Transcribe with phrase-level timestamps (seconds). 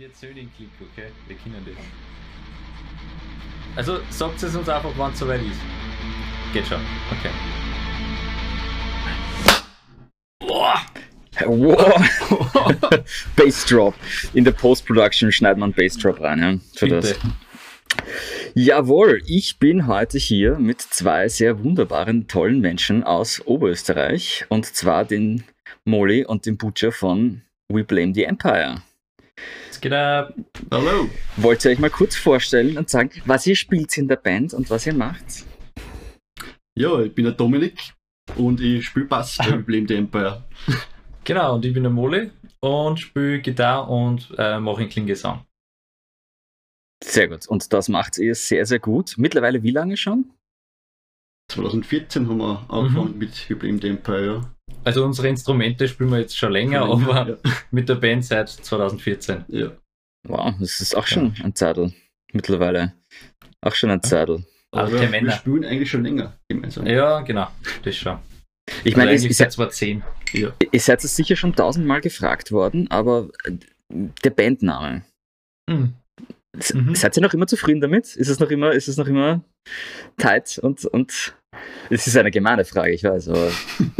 [0.00, 1.10] Wir erzählen den Klick, okay?
[1.26, 1.74] Wir kennen das.
[3.76, 5.60] Also sagt es uns einfach, wann es soweit ist.
[6.54, 6.80] Geht schon.
[7.10, 7.28] Okay.
[10.38, 10.80] Boah!
[11.44, 13.04] Wow.
[13.36, 13.94] Bassdrop.
[14.32, 16.58] In der Post-Production schneidet man Bassdrop rein, ja?
[16.76, 17.16] Für das.
[18.54, 24.46] Jawohl, ich bin heute hier mit zwei sehr wunderbaren, tollen Menschen aus Oberösterreich.
[24.48, 25.44] Und zwar den
[25.84, 28.80] Molly und den Butcher von We Blame the Empire.
[29.80, 30.34] Geht ab.
[30.70, 31.08] Hallo.
[31.36, 34.68] Wollt ihr euch mal kurz vorstellen und sagen, was ihr spielt in der Band und
[34.68, 35.46] was ihr macht?
[36.76, 37.94] Ja, ich bin der Dominik
[38.36, 40.44] und ich spiele Bass bei Blame the Empire.
[41.24, 45.46] Genau, und ich bin der Molly und spiele Gitarre und äh, mache einen Klingesang.
[47.02, 47.48] Sehr gut.
[47.48, 49.14] Und das macht ihr sehr, sehr gut.
[49.16, 50.30] Mittlerweile wie lange schon?
[51.50, 54.54] 2014 haben wir angefangen mit We Blame the Empire, ja.
[54.84, 57.38] Also unsere Instrumente spielen wir jetzt schon länger, Schon länger, aber
[57.70, 59.44] mit der Band seit 2014.
[59.48, 59.72] Ja.
[60.28, 61.92] Wow, das ist auch schon ein Zeitl
[62.32, 62.94] mittlerweile.
[63.62, 64.44] Auch schon ein Zeitl.
[64.72, 65.32] Alte Aber wir Männer.
[65.32, 66.86] spielen eigentlich schon länger gemeinsam.
[66.86, 67.48] Ja, genau,
[67.82, 68.18] das schon.
[68.84, 70.02] Ich meine, Also ihr, ihr, seit 2010.
[70.32, 70.52] Ja.
[70.70, 73.28] ihr seid es sicher schon tausendmal gefragt worden, aber
[73.90, 75.02] der Bandname.
[75.68, 75.94] Hm.
[76.56, 76.94] S- Mhm.
[76.94, 78.14] Seid ihr noch immer zufrieden damit?
[78.16, 79.40] Ist es noch immer, ist es noch immer
[80.18, 81.34] tight und, und
[81.90, 83.50] es ist eine gemeine Frage, ich weiß, aber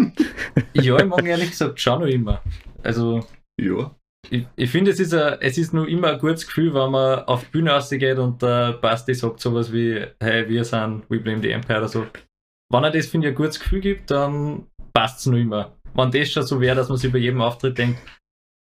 [0.75, 2.43] Ja, ich mag ehrlich gesagt schon noch immer.
[2.83, 3.27] Also
[3.61, 3.95] Ja.
[4.31, 7.21] ich, ich finde, es ist, ein- es ist nur immer ein gutes Gefühl, wenn man
[7.25, 11.41] auf die Bühne rausgeht und der Basti sagt sowas wie, hey, wir sind We Blame
[11.43, 12.07] the Empire oder so.
[12.73, 15.73] Wenn er das, finde ich, ein gutes Gefühl gibt, dann passt es nur immer.
[15.95, 17.99] Wenn das schon so wäre, dass man sich bei jedem Auftritt denkt,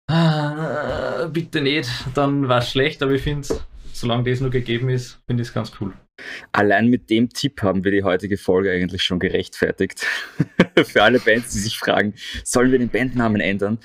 [0.10, 3.48] ah, bitte nicht, dann war es schlecht, aber ich finde,
[3.94, 5.94] solange das nur gegeben ist, finde ich es ganz cool.
[6.52, 10.06] Allein mit dem Tipp haben wir die heutige Folge eigentlich schon gerechtfertigt.
[10.86, 13.80] Für alle Bands, die sich fragen, sollen wir den Bandnamen ändern?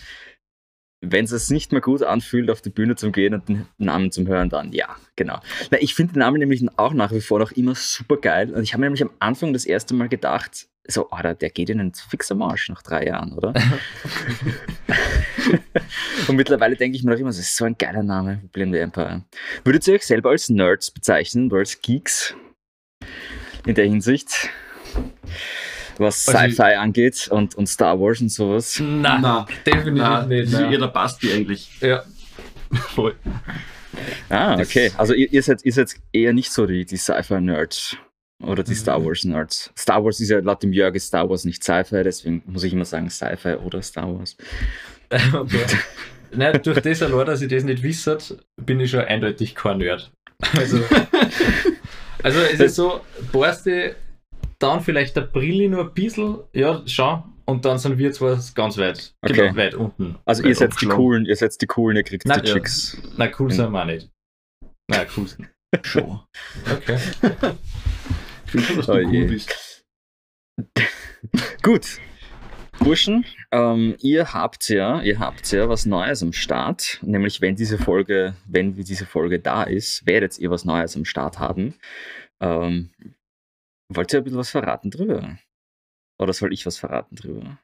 [1.00, 4.10] Wenn es es nicht mehr gut anfühlt, auf die Bühne zu gehen und den Namen
[4.10, 5.40] zu hören, dann ja, genau.
[5.70, 8.54] Na, ich finde den Namen nämlich auch nach wie vor noch immer super geil.
[8.54, 11.70] Und ich habe mir nämlich am Anfang das erste Mal gedacht, so, oh, der geht
[11.70, 13.54] ihnen fix am Arsch nach drei Jahren, oder?
[16.28, 19.22] und mittlerweile denke ich mir noch immer, das ist so ein geiler Name, the Empire.
[19.64, 22.34] Würdet ihr euch selber als Nerds bezeichnen oder als Geeks?
[23.66, 24.50] In der Hinsicht,
[25.96, 28.78] was Also Sci-Fi angeht und, und Star Wars und sowas.
[28.78, 29.46] Nein, Nein.
[29.64, 30.42] definitiv Nein, nicht.
[30.42, 30.80] das ist eher Nein.
[30.80, 31.80] der Basti eigentlich.
[31.80, 32.02] Ja.
[32.72, 33.14] Voll.
[34.28, 34.90] Ah, okay.
[34.96, 37.96] Also ihr, ihr, seid, ihr seid eher nicht so die, die Sci-Fi-Nerds
[38.44, 38.76] oder die Mhm.
[38.76, 39.72] Star Wars-Nerds.
[39.76, 42.72] Star Wars ist ja laut dem Jörg ist Star Wars nicht Sci-Fi, deswegen muss ich
[42.72, 44.36] immer sagen Sci-Fi oder Star Wars.
[45.32, 45.64] Okay.
[46.32, 48.18] Nein, durch das allein, dass ich das nicht wisse,
[48.60, 50.10] bin ich schon eindeutig kein Nerd.
[50.56, 50.78] Also,
[52.24, 53.00] also es ist so,
[53.30, 53.94] Borste,
[54.58, 58.76] dann vielleicht der Brille nur ein bisschen, ja, schon, und dann sind wir zwar ganz
[58.78, 59.34] weit, Okay.
[59.34, 60.16] genau, weit unten.
[60.24, 62.54] Also weit ihr seid die coolen, ihr seid die coolen, ihr kriegt Na, die ja.
[62.54, 62.98] Chicks.
[63.16, 64.10] Na, cool sind wir nicht.
[64.90, 65.48] Na, cool sind
[65.82, 66.20] Schon.
[66.72, 66.98] Okay.
[68.54, 69.40] Du Oh je.
[71.62, 71.98] Gut.
[72.78, 77.78] Burschen, ähm, ihr habt ja, ihr habt ja was Neues am Start, nämlich wenn diese
[77.78, 81.74] Folge, wenn diese Folge da ist, werdet ihr was Neues am Start haben.
[82.40, 82.90] Ähm,
[83.88, 85.36] wollt ihr ein bisschen was verraten drüber?
[86.20, 87.58] Oder soll ich was verraten drüber?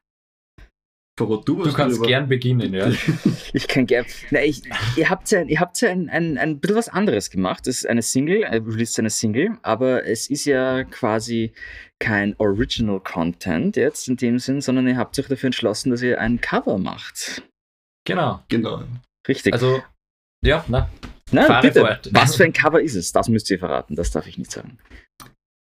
[1.27, 2.07] Du Du kannst drüber?
[2.09, 2.91] gern beginnen, ja.
[3.53, 4.07] Ich kann gerne.
[4.31, 4.63] Na, ich,
[4.97, 7.67] ihr habt ja, ihr habt ja ein, ein, ein bisschen was anderes gemacht.
[7.67, 11.53] Es ist eine Single, äh, released eine Single, aber es ist ja quasi
[11.99, 16.21] kein Original Content jetzt in dem Sinn, sondern ihr habt euch dafür entschlossen, dass ihr
[16.21, 17.43] ein Cover macht.
[18.07, 18.43] Genau.
[18.49, 18.85] Genau.
[19.29, 19.53] Richtig.
[19.53, 19.83] Also,
[20.45, 20.89] ja, na,
[21.33, 21.81] Na, fahre bitte.
[21.81, 22.09] fort.
[22.13, 23.13] Was für ein Cover ist es?
[23.13, 23.97] Das müsst ihr verraten.
[23.97, 24.79] Das darf ich nicht sagen.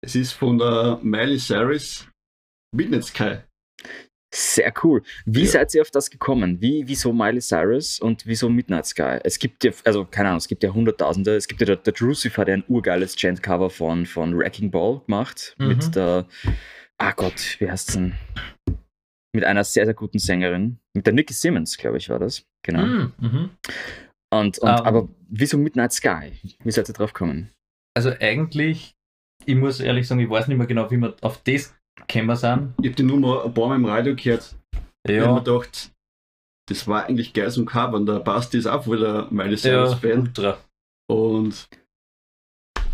[0.05, 2.09] Es ist von der Miley Cyrus
[2.75, 3.37] Midnight Sky.
[4.35, 5.03] Sehr cool.
[5.27, 5.47] Wie Ja.
[5.47, 6.61] seid ihr auf das gekommen?
[6.63, 9.19] Wie, wieso Miley Cyrus und wieso Midnight Sky?
[9.25, 11.37] Es gibt ja, also keine Ahnung, es gibt ja Hunderttausende.
[11.37, 15.55] Es gibt ja der, der hat ja ein urgeiles Gent-Cover von, von Wrecking Ball gemacht.
[15.59, 15.69] Mhm.
[15.69, 16.27] Mit der,
[16.99, 18.15] ah Gott, wie heißt denn?
[19.35, 20.79] Mit einer sehr, sehr guten Sängerin.
[20.95, 22.45] Mit der Nikki Simmons, glaube ich, war das.
[22.65, 22.85] Genau.
[22.85, 23.51] Mm, mhm.
[24.33, 24.75] Und, und Ähm.
[24.87, 26.33] aber wieso Midnight Sky?
[26.65, 27.51] Wie seid ihr drauf gekommen?
[27.95, 28.93] Also eigentlich,
[29.45, 32.75] ich muss ehrlich sagen, ich weiß nicht mehr genau, wie wir auf das gekommen sind.
[32.81, 34.55] Ich habe die Nummer ein paar Mal im Radio gehört.
[35.07, 35.91] Ich habe mir Ja, gedacht,
[36.69, 37.95] das war eigentlich geil zum Cover.
[37.97, 40.21] Und der Basti ist auch wohl der Miley ja Cyrus-Fan.
[40.21, 40.59] ultra.
[41.11, 41.69] Und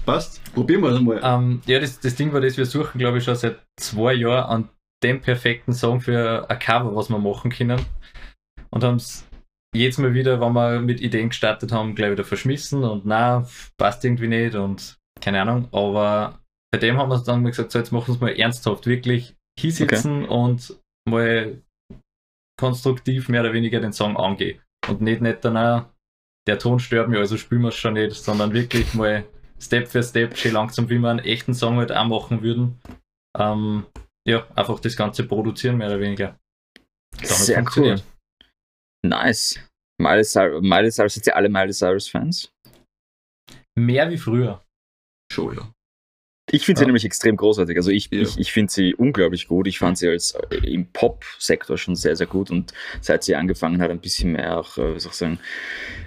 [0.07, 0.43] passt.
[0.55, 1.21] Probieren wir es einmal.
[1.23, 4.45] Ähm, ja, das, das Ding war das, wir suchen, glaube ich, schon seit zwei Jahren
[4.65, 4.69] an
[5.03, 7.85] dem perfekten Song für ein Cover, was wir machen können.
[8.71, 9.27] Und haben es
[9.75, 13.47] jedes Mal wieder, wenn wir mit Ideen gestartet haben, gleich wieder verschmissen und na,
[13.77, 15.69] passt irgendwie nicht und keine Ahnung.
[15.73, 16.39] Aber
[16.73, 19.37] bei dem haben wir dann mal gesagt, so jetzt machen wir es mal ernsthaft, wirklich
[19.59, 20.79] hinsitzen und
[21.09, 21.63] mal
[22.59, 24.61] konstruktiv mehr oder weniger den Song angehen.
[24.89, 25.87] Und nicht, nicht dann auch
[26.47, 29.25] der Ton stört mich, also spielen wir es schon nicht, sondern wirklich mal
[29.61, 32.81] Step für Step, schön langsam, wie wir einen echten Song halt auch machen würden.
[33.39, 33.87] Ähm,
[34.27, 36.39] ja, einfach das Ganze produzieren, mehr oder weniger.
[37.13, 38.01] Damit Sehr cool.
[39.05, 39.61] Nice.
[40.01, 42.53] Miley Cyrus, Miley Cyrus, sind Sie alle Miley Cyrus-Fans?
[43.79, 44.65] Mehr wie früher.
[45.33, 45.73] Schon, ja.
[46.51, 47.77] Ich finde sie nämlich extrem großartig.
[47.77, 48.23] Also ich, ja.
[48.23, 49.67] ich, ich finde sie unglaublich gut.
[49.67, 52.51] Ich fand sie als äh, im Pop-Sektor schon sehr, sehr gut.
[52.51, 55.39] Und seit sie angefangen hat, ein bisschen mehr auch, äh, soll ich sagen,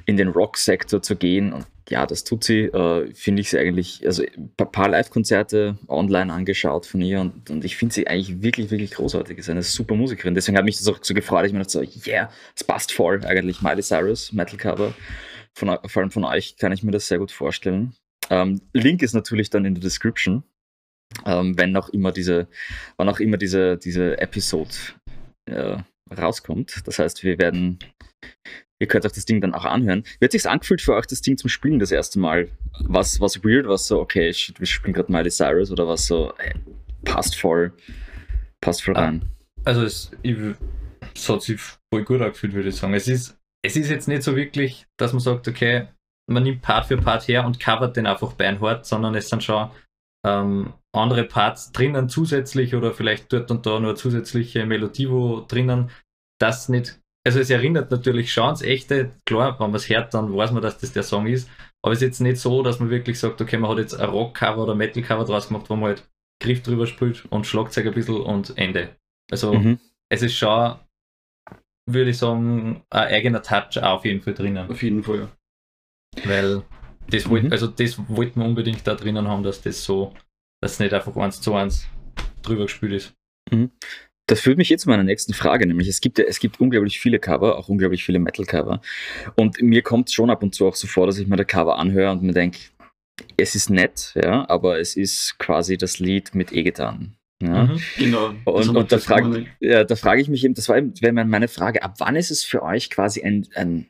[0.06, 1.54] in den Rock-Sektor zu gehen.
[1.54, 6.32] Und ja, das tut sie, äh, finde ich sie eigentlich, also ein paar Live-Konzerte online
[6.34, 9.38] angeschaut von ihr und, und ich finde sie eigentlich wirklich, wirklich großartig.
[9.38, 10.34] Ist eine super Musikerin.
[10.34, 11.46] Deswegen hat mich das auch so gefreut.
[11.46, 13.62] Ich mir dachte so, yeah, es passt voll eigentlich.
[13.62, 14.94] Miley Cyrus, Metal Cover.
[15.54, 17.94] Von, vor allem von euch kann ich mir das sehr gut vorstellen.
[18.30, 20.44] Ähm, Link ist natürlich dann in der Description,
[21.26, 22.48] ähm, wenn auch immer diese,
[22.98, 24.72] wann auch immer diese, diese Episode
[25.46, 25.78] äh,
[26.16, 26.82] rauskommt.
[26.86, 27.80] Das heißt, wir werden,
[28.80, 30.04] ihr könnt euch das Ding dann auch anhören.
[30.20, 32.50] Wird sich angefühlt für euch, das Ding zum Spielen das erste Mal?
[32.80, 36.34] Was, was weird, was so, okay, shit, wir spielen gerade Miley Cyrus oder was so,
[36.38, 36.54] ey,
[37.04, 37.74] passt voll,
[38.62, 39.26] passt voll rein.
[39.66, 40.38] Also es, ich,
[41.14, 42.94] es hat sich voll gut angefühlt, würde ich sagen.
[42.94, 45.88] Es ist, es ist jetzt nicht so wirklich, dass man sagt, okay,
[46.30, 49.70] man nimmt Part für Part her und covert den einfach beinhart, sondern es sind schon
[50.26, 55.90] ähm, andere Parts drinnen zusätzlich oder vielleicht dort und da nur zusätzliche Melodie wo drinnen,
[56.40, 60.36] das nicht, also es erinnert natürlich schon ans echte, klar, wenn man es hört, dann
[60.36, 61.50] weiß man, dass das der Song ist,
[61.84, 64.10] aber es ist jetzt nicht so, dass man wirklich sagt, okay, man hat jetzt ein
[64.10, 66.10] Rock-Cover oder Metal-Cover draus gemacht, wo man halt
[66.42, 68.96] Griff drüber spielt und Schlagzeug ein bisschen und Ende.
[69.32, 69.80] Also mhm.
[70.10, 70.76] es ist schon,
[71.90, 74.70] würde ich sagen, ein eigener Touch auch auf jeden Fall drinnen.
[74.70, 75.30] Auf jeden Fall, ja.
[76.26, 76.64] Weil
[77.10, 77.52] das, wollt, mhm.
[77.52, 80.14] also das wollten wir unbedingt da drinnen haben, dass das so,
[80.62, 81.88] dass es nicht einfach eins zu eins
[82.42, 83.14] drüber gespielt ist.
[83.52, 83.72] Mhm.
[84.28, 87.00] Das führt mich jetzt zu meiner nächsten Frage, nämlich es gibt ja, es gibt unglaublich
[87.00, 88.82] viele Cover, auch unglaublich viele Metal-Cover.
[89.36, 91.46] Und mir kommt es schon ab und zu auch so vor, dass ich mir der
[91.46, 92.60] Cover anhöre und mir denke,
[93.36, 97.18] es ist nett, ja, aber es ist quasi das Lied mit E-Gitarren.
[97.42, 97.66] Ja.
[97.66, 98.34] Mhm, genau.
[98.46, 100.94] Und, und da frage ja, da frag ich mich eben, das war eben
[101.30, 103.90] meine Frage, ab wann ist es für euch quasi ein, ein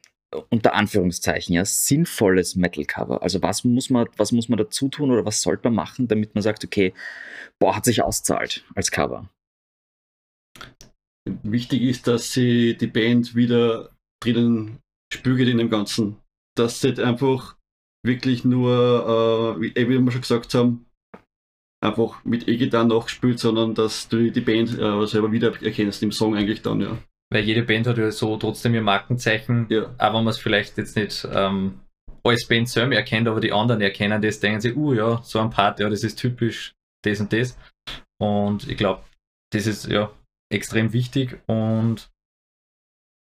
[0.49, 3.21] unter Anführungszeichen, ja, sinnvolles Metal-Cover?
[3.21, 6.35] Also was muss man, was muss man dazu tun oder was sollte man machen, damit
[6.35, 6.93] man sagt, okay,
[7.59, 9.29] boah, hat sich auszahlt als Cover?
[11.43, 13.91] Wichtig ist, dass sie die Band wieder
[14.21, 14.79] drinnen
[15.13, 16.17] spürt in dem Ganzen.
[16.55, 17.55] Dass sie einfach
[18.03, 20.85] wirklich nur, äh, wie, wie wir schon gesagt haben,
[21.83, 26.35] einfach mit E-Gitarre nachgespielt, sondern dass du die Band äh, selber wieder erkennst im Song
[26.35, 26.97] eigentlich dann, ja.
[27.31, 29.85] Weil jede Band hat ja so trotzdem ihr Markenzeichen, ja.
[29.97, 31.79] auch wenn man es vielleicht jetzt nicht ähm,
[32.23, 35.49] als Band selber erkennt, aber die anderen erkennen das, denken sie, uh ja, so ein
[35.49, 36.73] Part, ja, das ist typisch
[37.03, 37.57] das und das.
[38.19, 39.03] Und ich glaube,
[39.51, 40.11] das ist ja
[40.51, 42.11] extrem wichtig und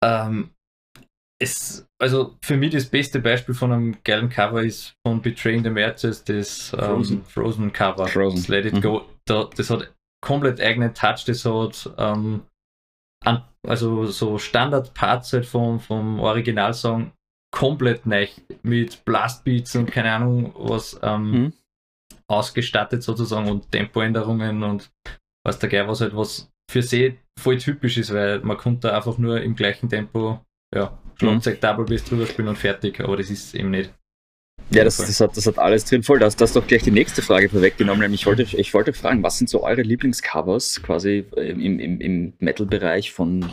[0.04, 0.50] ähm,
[1.40, 5.70] es, also für mich das beste Beispiel von einem geilen Cover ist von Betraying the
[5.70, 7.24] Merchants, das ähm, Frozen.
[7.24, 7.72] Frozen.
[7.72, 8.08] Cover.
[8.08, 8.36] Frozen.
[8.36, 8.80] Das Let It mhm.
[8.80, 9.08] Go.
[9.24, 12.42] Da, das hat komplett eigenen Touch, das hat ähm,
[13.24, 17.12] an, also so Standard-Parts halt vom, vom Originalsong
[17.52, 18.26] komplett neu
[18.62, 21.52] mit Blastbeats und keine Ahnung was ähm, mhm.
[22.28, 24.90] ausgestattet sozusagen und Tempoänderungen und
[25.44, 29.18] was der Geil was halt was für sie voll typisch ist, weil man konnte einfach
[29.18, 30.40] nur im gleichen Tempo
[30.74, 31.60] ja, Schlagzeug mhm.
[31.60, 33.92] Double Bass drüber spielen und fertig, aber das ist eben nicht.
[34.70, 36.18] Ja, das, das, hat, das hat alles drin voll.
[36.18, 38.00] Das, das ist doch gleich die nächste Frage vorweggenommen.
[38.00, 42.32] Nämlich ich wollte, ich wollte fragen, was sind so eure Lieblingscovers quasi im, im, im
[42.38, 43.44] Metal-Bereich von.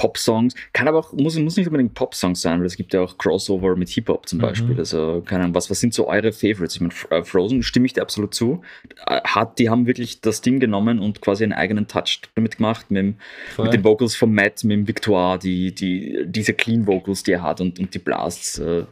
[0.00, 0.54] Pop-Songs.
[0.72, 3.76] Kann aber auch, muss, muss nicht unbedingt Pop-Songs sein, weil es gibt ja auch Crossover
[3.76, 4.42] mit Hip-Hop zum mhm.
[4.42, 4.78] Beispiel.
[4.78, 6.76] Also, keine Ahnung, was, was sind so eure Favorites?
[6.76, 8.62] Ich meine, äh, Frozen stimme ich dir absolut zu.
[9.06, 12.90] Äh, hat, die haben wirklich das Ding genommen und quasi einen eigenen Touch damit gemacht,
[12.90, 13.16] mit,
[13.58, 17.42] mit den Vocals von Matt, mit dem Victoire, die, die, diese Clean Vocals, die er
[17.42, 18.58] hat und, und die Blasts.
[18.58, 18.86] Äh,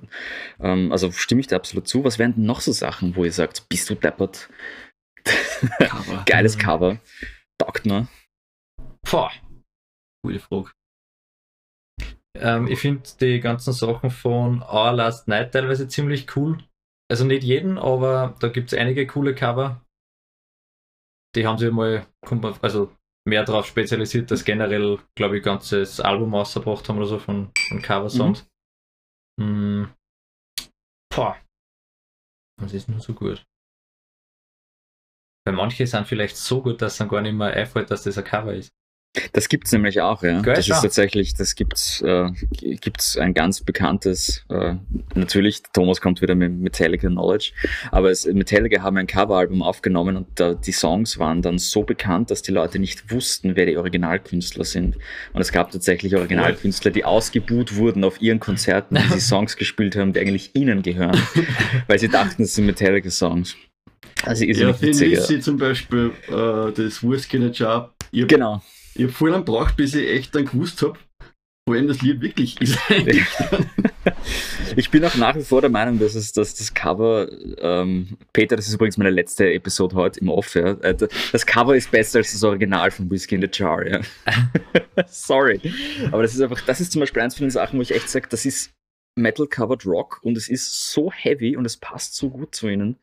[0.60, 2.04] ähm, also stimme ich dir absolut zu.
[2.04, 4.50] Was wären denn noch so Sachen, wo ihr sagt, bist du deppert?
[5.24, 6.22] Cover.
[6.26, 6.60] Geiles mhm.
[6.60, 6.98] Cover.
[7.56, 8.08] Taugt mir.
[9.10, 9.32] Boah.
[10.22, 10.70] Gute Frage.
[12.40, 16.58] Ähm, ich finde die ganzen Sachen von Our Last Night teilweise ziemlich cool.
[17.10, 19.84] Also nicht jeden, aber da gibt es einige coole Cover.
[21.34, 22.06] Die haben sich mal
[22.62, 22.94] also
[23.26, 27.50] mehr darauf spezialisiert, dass generell, glaube ich, ein ganzes Album rausgebracht haben oder so von,
[27.68, 28.48] von Cover-Songs.
[29.38, 29.82] Mhm.
[29.82, 29.94] Mm.
[31.14, 31.36] Boah.
[32.60, 33.44] Was ist nur so gut?
[35.46, 38.24] Weil manche sind vielleicht so gut, dass dann gar nicht mehr einfällt, dass das ein
[38.24, 38.72] Cover ist.
[39.32, 40.40] Das gibt es nämlich auch, ja.
[40.42, 40.76] Geil, das ja.
[40.76, 44.74] ist tatsächlich, das gibt's, äh, gibt's ein ganz bekanntes, äh,
[45.14, 47.52] natürlich, Thomas kommt wieder mit Metallica Knowledge,
[47.90, 52.30] aber es, Metallica haben ein Coveralbum aufgenommen und da, die Songs waren dann so bekannt,
[52.30, 54.96] dass die Leute nicht wussten, wer die Originalkünstler sind.
[55.32, 59.96] Und es gab tatsächlich Originalkünstler, die ausgebuht wurden auf ihren Konzerten, die sie Songs gespielt
[59.96, 61.20] haben, die eigentlich ihnen gehören,
[61.86, 63.56] weil sie dachten, es sind Metallica-Songs.
[64.24, 64.92] Also ist Ja, ja, Thin.
[64.92, 67.32] Lizzy zum Beispiel, äh, das Wurst.
[67.32, 68.62] Ich hab, Genau.
[68.98, 70.98] Ich hab voll lang gebraucht, bis ich echt dann gewusst hab,
[71.66, 72.78] wo eben das Lied wirklich ist.
[74.76, 77.28] Ich bin auch nach wie vor der Meinung, dass, es, dass das Cover,
[77.58, 80.94] ähm, Peter, das ist übrigens meine letzte Episode heute im Off, ja, äh,
[81.32, 84.00] das Cover ist besser als das Original von Whiskey in the Jar, ja.
[85.06, 85.60] Sorry.
[86.12, 88.08] Aber das ist einfach, das ist zum Beispiel eins von den Sachen, wo ich echt
[88.08, 88.72] sage, das ist
[89.16, 92.98] Metal-Covered Rock und es ist so heavy und es passt so gut zu ihnen.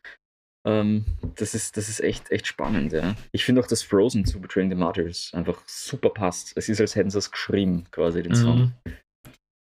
[0.65, 1.05] Ähm,
[1.36, 3.15] das ist, das ist echt, echt spannend, ja.
[3.31, 6.53] Ich finde auch, dass Frozen zu Betraying the Martyrs einfach super passt.
[6.57, 8.74] Es ist, als hätten sie es geschrieben, quasi, den Song.
[8.86, 8.93] Mhm.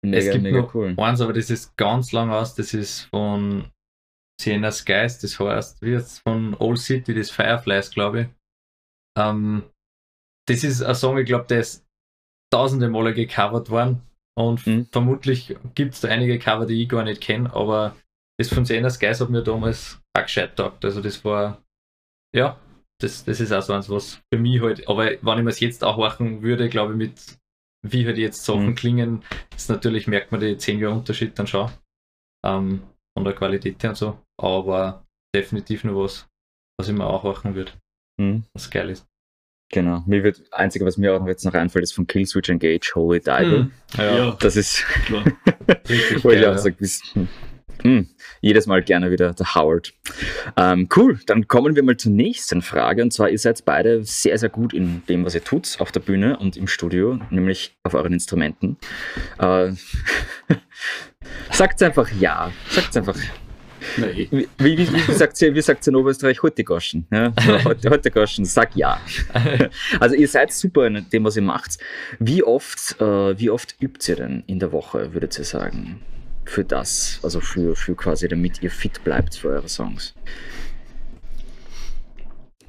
[0.05, 0.93] Mega, es gibt mega noch cool.
[0.97, 2.55] eins, aber das ist ganz lang aus.
[2.55, 3.69] Das ist von
[4.39, 8.27] Sienna Skies, das heißt, wie jetzt von Old City, das Fireflies, glaube ich.
[9.19, 9.63] Ähm,
[10.47, 11.85] das ist ein Song, ich glaube, der ist
[12.53, 14.01] tausende Male gecovert worden.
[14.37, 14.85] Und Mhm.
[14.91, 17.95] vermutlich gibt es da einige Cover, die ich gar nicht kenne, aber
[18.39, 20.83] das von Sienna Skies hat mir damals auch gescheit taugt.
[20.85, 21.61] Also das war,
[22.35, 22.59] ja,
[23.01, 25.59] das, das ist auch so eins, was für mich halt, aber wenn ich mir es
[25.59, 27.37] jetzt auch machen würde, glaube ich, mit
[27.85, 28.75] wie halt jetzt Sachen Mhm.
[28.75, 29.23] klingen,
[29.55, 31.71] ist natürlich, merkt man die 10 Jahre Unterschied dann schon.
[32.45, 32.81] Ähm,
[33.15, 34.19] von der Qualität her und so.
[34.39, 36.27] Aber definitiv nur was,
[36.79, 37.71] was ich mir auch machen würde,
[38.19, 38.43] Mhm.
[38.53, 39.05] was geil ist.
[39.71, 40.01] Genau.
[40.07, 43.19] Mir wird, einzige, was mir auch noch jetzt noch einfällt, ist von Killswitch Engage, Holy
[43.19, 43.63] Diver.
[43.63, 43.71] Mhm.
[43.97, 44.31] Ja.
[44.39, 45.19] Das ist, wo
[45.89, 46.45] ich geil.
[46.45, 46.57] auch ja.
[46.57, 46.75] sage,
[47.81, 48.07] hm,
[48.41, 49.93] jedes Mal gerne wieder der Howard.
[50.55, 53.01] Ähm, cool, dann kommen wir mal zur nächsten Frage.
[53.01, 55.99] Und zwar, ihr seid beide sehr, sehr gut in dem, was ihr tut, auf der
[55.99, 58.77] Bühne und im Studio, nämlich auf euren Instrumenten.
[59.39, 59.71] Äh,
[61.51, 62.51] sagt einfach ja.
[62.69, 63.15] Sagt einfach
[63.95, 64.27] Nein.
[64.31, 66.41] Wie, wie, wie, sagt ihr, wie sagt's in Oberösterreich?
[66.43, 67.07] Heute Goschen.
[67.11, 67.33] Ja?
[67.63, 68.99] Heute, heute Goschen, sag ja.
[69.99, 71.77] Also ihr seid super in dem, was ihr macht.
[72.19, 76.01] Wie oft, äh, wie oft übt ihr denn in der Woche, würdet ihr sagen?
[76.47, 80.15] Für das, also für, für quasi, damit ihr fit bleibt für eure Songs.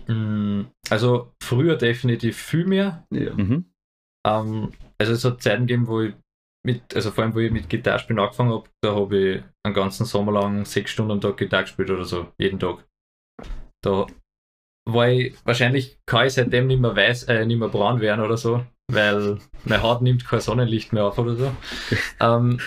[0.08, 3.06] Mm, Also früher definitiv viel mehr.
[3.10, 3.34] Ja.
[3.34, 3.64] Mhm.
[4.26, 6.14] Ähm, also es hat Zeiten gegeben, wo ich
[6.66, 10.04] mit, also vor allem wo ich mit Gitarrespielen angefangen habe, da habe ich einen ganzen
[10.04, 12.84] Sommer lang sechs Stunden am Tag Gitarre gespielt oder so, jeden Tag.
[13.82, 14.06] Da
[14.88, 18.36] war ich, wahrscheinlich kann ich seitdem nicht mehr weiß, äh, nicht mehr braun werden oder
[18.36, 21.52] so, weil meine Haut nimmt kein Sonnenlicht mehr auf oder so.
[22.20, 22.60] ähm,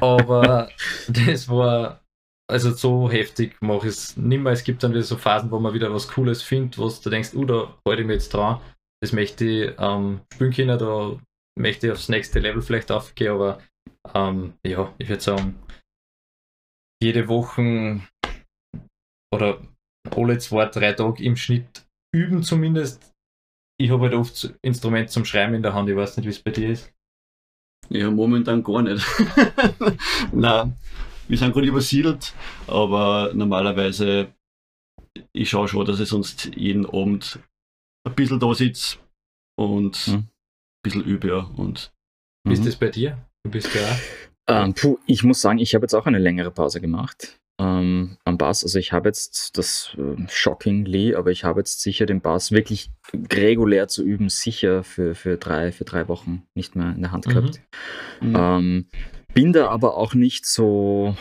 [0.00, 0.70] aber
[1.08, 2.02] das war,
[2.50, 4.52] also so heftig mache ich es nicht mehr.
[4.52, 7.34] Es gibt dann wieder so Phasen, wo man wieder was Cooles findet, wo du denkst,
[7.34, 8.60] uh, da halte ich mir jetzt dran.
[9.02, 11.18] Das möchte ich ähm, spielen können, da
[11.58, 13.60] möchte ich aufs nächste Level vielleicht aufgehen, aber
[14.14, 15.62] ähm, ja, ich würde sagen,
[17.00, 18.00] jede Woche
[19.32, 19.60] oder
[20.10, 23.07] alle zwei, drei Tage im Schnitt üben zumindest.
[23.80, 26.42] Ich habe halt oft Instrument zum Schreiben in der Hand, ich weiß nicht, wie es
[26.42, 26.92] bei dir ist.
[27.90, 29.06] Ja, momentan gar nicht.
[30.32, 30.76] Nein,
[31.28, 32.34] wir sind gerade übersiedelt,
[32.66, 34.34] aber normalerweise,
[35.32, 37.38] ich schaue schon, dass ich sonst jeden Abend
[38.04, 38.98] ein bisschen da sitze
[39.56, 40.14] und Mhm.
[40.14, 40.28] ein
[40.82, 41.46] bisschen übe.
[41.56, 41.92] Und
[42.44, 42.66] Wie ist Mhm.
[42.66, 43.18] das bei dir?
[43.44, 43.98] Du bist ja auch.
[44.64, 48.38] Ähm, puh, ich muss sagen, ich habe jetzt auch eine längere Pause gemacht ähm, am
[48.38, 48.62] Bass.
[48.62, 52.90] Also ich habe jetzt das äh, shockingly, aber ich habe jetzt sicher den Bass wirklich
[53.32, 57.26] regulär zu üben, sicher für, für, drei, für drei Wochen nicht mehr in der Hand
[57.26, 57.30] Mhm.
[57.30, 57.60] gehabt.
[58.20, 58.34] Mhm.
[58.36, 58.86] Ähm,
[59.34, 61.16] bin da aber auch nicht so.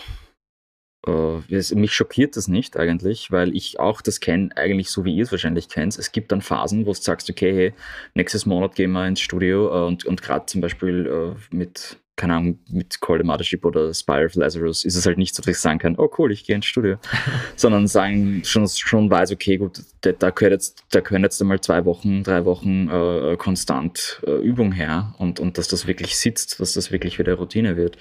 [1.05, 5.15] Äh, es- mich schockiert das nicht eigentlich, weil ich auch das kenne, eigentlich so wie
[5.15, 5.97] ihr es wahrscheinlich kennt.
[5.97, 7.73] Es gibt dann Phasen, wo du sagst, okay, hey,
[8.13, 12.35] nächstes Monat gehen wir ins Studio äh, und, und gerade zum Beispiel äh, mit, keine
[12.35, 15.55] Ahnung, mit Call the Mothership oder Spire of Lazarus ist es halt nicht so, dass
[15.55, 16.97] ich sagen kann, oh cool, ich gehe ins Studio,
[17.55, 21.61] sondern sagen, schon, schon weiß, okay, gut, da, da, gehört jetzt, da können jetzt einmal
[21.61, 26.59] zwei Wochen, drei Wochen äh, konstant äh, Übung her und, und dass das wirklich sitzt,
[26.59, 27.97] dass das wirklich wieder Routine wird.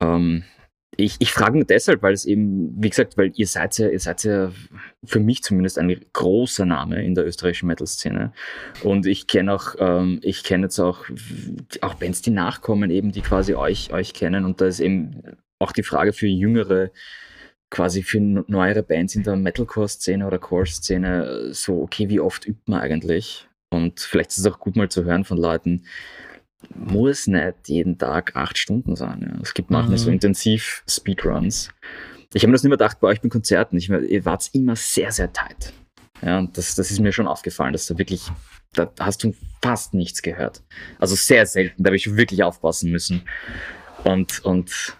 [0.00, 0.44] Ähm,
[1.00, 4.00] ich, ich frage nur deshalb, weil es eben, wie gesagt, weil ihr seid ja, ihr
[4.00, 4.50] seid ja
[5.04, 8.32] für mich zumindest ein großer Name in der österreichischen Metal-Szene.
[8.82, 11.04] Und ich kenne auch, ähm, ich kenne jetzt auch,
[11.82, 14.44] auch Bands, die nachkommen, eben, die quasi euch, euch kennen.
[14.44, 15.22] Und da ist eben
[15.60, 16.90] auch die Frage für jüngere,
[17.70, 22.80] quasi für neuere Bands in der Metalcore-Szene oder Core-Szene, so, okay, wie oft übt man
[22.80, 23.48] eigentlich?
[23.70, 25.84] Und vielleicht ist es auch gut mal zu hören von Leuten,
[26.74, 29.28] muss nicht jeden Tag acht Stunden sein.
[29.34, 29.40] Ja.
[29.42, 30.02] Es gibt manchmal Mhm.
[30.02, 31.70] so intensiv Speedruns.
[32.34, 33.76] Ich habe mir das nicht mehr gedacht bei euch bei Konzerten.
[33.78, 35.72] Ich, ihr wart immer sehr, sehr tight.
[36.20, 38.22] Ja, das, das ist mir schon aufgefallen, dass da wirklich,
[38.72, 40.62] da hast du fast nichts gehört.
[40.98, 43.22] Also sehr selten, da habe ich wirklich aufpassen müssen.
[44.04, 44.96] Und, und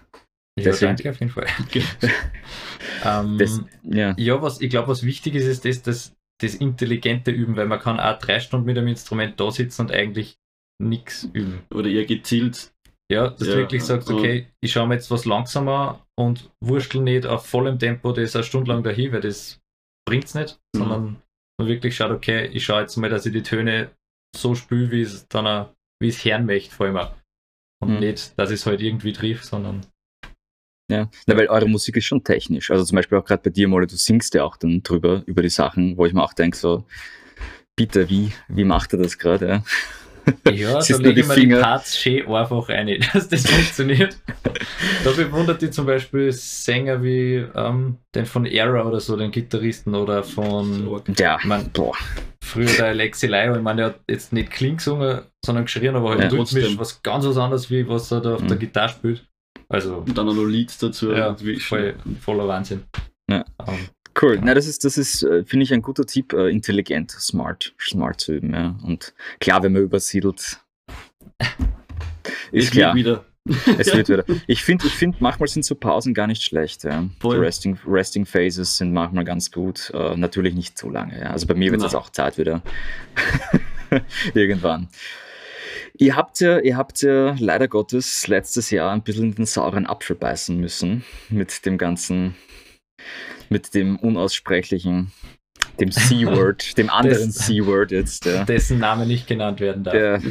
[0.56, 1.46] Ja, Deswegen- danke auf jeden Fall.
[3.04, 7.30] ähm, das, ja, ja, was ich glaube, was wichtig ist, ist das, das, das intelligente
[7.30, 10.36] Üben, weil man kann auch drei Stunden mit einem Instrument da sitzen und eigentlich
[10.80, 11.62] nichts üben.
[11.74, 12.72] Oder eher gezielt.
[13.10, 17.00] Ja, dass Ja, du wirklich sagst, okay, ich schaue mir jetzt was langsamer und wurschtel
[17.00, 19.60] nicht auf vollem Tempo das eine Stunde lang dahin, weil das
[20.06, 20.78] bringt's nicht, Mhm.
[20.78, 21.22] sondern
[21.58, 23.90] man wirklich schaut, okay, ich schaue jetzt mal, dass ich die Töne
[24.36, 25.68] so spüle, wie es dann
[26.00, 27.14] wie es hören möchte, vor allem auch.
[27.82, 28.00] Und Mhm.
[28.00, 29.86] nicht, dass ich es halt irgendwie triff, sondern
[30.90, 31.10] ja.
[31.26, 32.70] Na, weil eure Musik ist schon technisch.
[32.70, 35.42] Also zum Beispiel auch gerade bei dir, Molle, du singst ja auch dann drüber, über
[35.42, 36.86] die Sachen, wo ich mir auch denke, so,
[37.76, 39.48] bitte, wie, wie macht er das gerade?
[39.48, 39.64] Ja?
[40.52, 41.62] Ja, da lege die ich mir die.
[41.62, 44.16] Parts schön einfach rein, dass das funktioniert.
[45.04, 49.94] da bewundert ich zum Beispiel Sänger wie ähm, den von Era oder so, den Gitarristen
[49.94, 51.92] oder von Ja, Ich mein- boah.
[52.42, 53.56] früher der Alexi Laiho.
[53.56, 56.78] Ich meine, der hat jetzt nicht clean gesungen, sondern geschrien, aber halt Ja, rhythmisch trotzdem.
[56.78, 58.48] was ganz was anderes, wie was er da auf Mhm.
[58.48, 59.24] der Gitarre spielt.
[59.68, 61.12] Also Und dann auch noch Leads dazu.
[61.12, 62.84] Ja, voll, voller Wahnsinn.
[63.30, 63.44] Ja.
[63.66, 63.88] Ähm,
[64.20, 64.40] Cool.
[64.42, 68.20] Na, das ist, das ist, äh, finde ich, ein guter Tipp, äh, intelligent, smart, smart
[68.20, 68.76] zu üben, ja.
[68.82, 70.60] Und klar, wenn man übersiedelt,
[72.50, 72.94] ist Es klar.
[72.94, 73.24] wird wieder.
[73.78, 74.24] Es wird wieder.
[74.46, 76.84] Ich finde, ich find, manchmal sind so Pausen gar nicht schlecht.
[76.84, 77.08] Ja.
[77.24, 79.90] Resting, Resting Phases sind manchmal ganz gut.
[79.94, 81.18] Äh, natürlich nicht zu lange.
[81.18, 81.30] Ja.
[81.30, 82.62] Also bei mir wird es auch Zeit wieder.
[84.34, 84.88] Irgendwann.
[85.94, 89.86] Ihr habt, ja, ihr habt ja leider Gottes letztes Jahr ein bisschen in den sauren
[89.86, 92.36] Apfel beißen müssen mit dem ganzen,
[93.50, 95.12] mit dem unaussprechlichen,
[95.80, 98.24] dem C-Word, dem anderen Das- C-Word jetzt.
[98.24, 99.94] Ja dessen Name nicht genannt werden darf.
[99.94, 100.22] der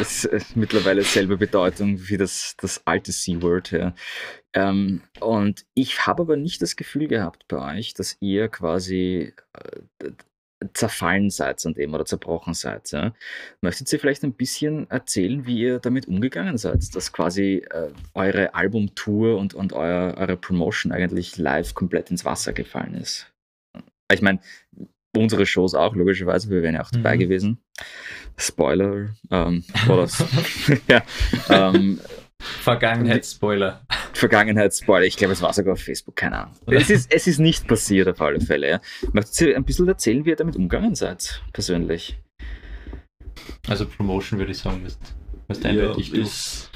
[0.00, 3.72] ist äh, mittlerweile selbe Bedeutung wie das, das alte C-Word.
[3.72, 3.94] Ja.
[4.54, 9.32] Ähm, und ich habe aber nicht das Gefühl gehabt bei euch, dass ihr quasi
[10.00, 10.10] äh,
[10.72, 12.90] zerfallen seid an dem oder zerbrochen seid.
[12.92, 13.14] Ja.
[13.60, 18.54] Möchtet ihr vielleicht ein bisschen erzählen, wie ihr damit umgegangen seid, dass quasi äh, eure
[18.54, 23.30] Albumtour und, und euer, eure Promotion eigentlich live komplett ins Wasser gefallen ist?
[24.12, 24.40] Ich meine,
[25.16, 27.20] unsere Shows auch, logischerweise, wir wären ja auch dabei Mhm.
[27.20, 27.58] gewesen.
[28.36, 29.10] Spoiler.
[29.30, 30.08] Ähm, oder,
[30.88, 31.02] ja,
[31.48, 32.00] ähm,
[32.40, 33.84] Vergangenheitsspoiler.
[34.12, 35.04] Vergangenheitsspoiler.
[35.06, 36.54] Ich glaube, es war sogar auf Facebook, keine Ahnung.
[36.66, 38.68] Es ist, es ist nicht passiert auf alle Fälle.
[38.68, 38.80] Ja.
[39.12, 42.18] Möchtet ihr ein bisschen erzählen, wie ihr damit umgegangen seid, persönlich?
[43.68, 44.98] Also Promotion würde ich sagen, ist,
[45.48, 46.20] ist Ja, eindeutig du.
[46.20, 46.70] es,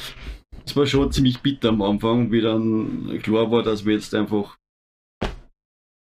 [0.67, 4.59] es war schon ziemlich bitter am Anfang, wie dann klar war, dass wir jetzt einfach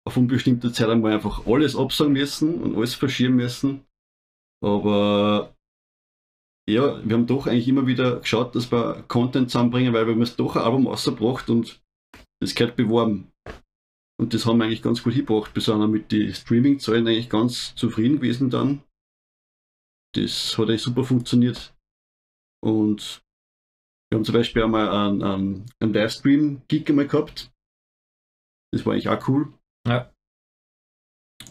[0.04, 3.84] auf unbestimmte Zeit einmal einfach alles absagen müssen und alles verschieben müssen.
[4.62, 5.54] Aber
[6.68, 10.36] ja, wir haben doch eigentlich immer wieder geschaut, dass wir Content zusammenbringen, weil wir haben
[10.36, 11.82] doch ein Album rausgebracht und
[12.40, 13.32] das gehört beworben.
[14.20, 15.54] Und das haben wir eigentlich ganz gut hingebracht.
[15.54, 18.82] Wir sind mit den Streaming-Zahlen eigentlich ganz zufrieden gewesen dann.
[20.14, 21.74] Das hat eigentlich super funktioniert.
[22.62, 23.24] Und
[24.10, 27.50] wir haben zum Beispiel einmal einen, einen, einen Livestream-Gig einmal gehabt.
[28.72, 29.52] Das war eigentlich auch cool.
[29.88, 30.12] Ja.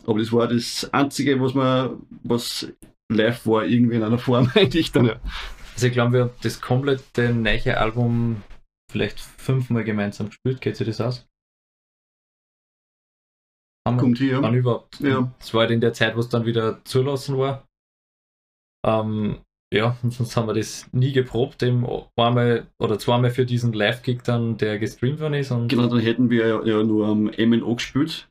[0.06, 2.72] Aber das war das Einzige, was man, was
[3.12, 5.06] live war, irgendwie in einer Form eigentlich dann.
[5.06, 5.20] Ja.
[5.74, 8.44] Also ich glaube, wir haben das komplette neue Album
[8.92, 10.62] vielleicht fünfmal gemeinsam gespielt.
[10.62, 11.28] Geht sich das aus?
[13.88, 14.42] Haben wir Kommt hier.
[14.42, 15.00] Wann überhaupt?
[15.00, 15.32] Ja.
[15.40, 17.66] Es war halt in der Zeit, wo es dann wieder zulassen war.
[18.86, 19.40] Ähm,
[19.74, 21.86] ja, und sonst haben wir das nie geprobt, eben
[22.18, 25.52] einmal oder zweimal für diesen Live-Gig dann, der gestreamt worden ist.
[25.52, 28.30] Und Genau, dann hätten wir ja, ja nur am MNO gespielt.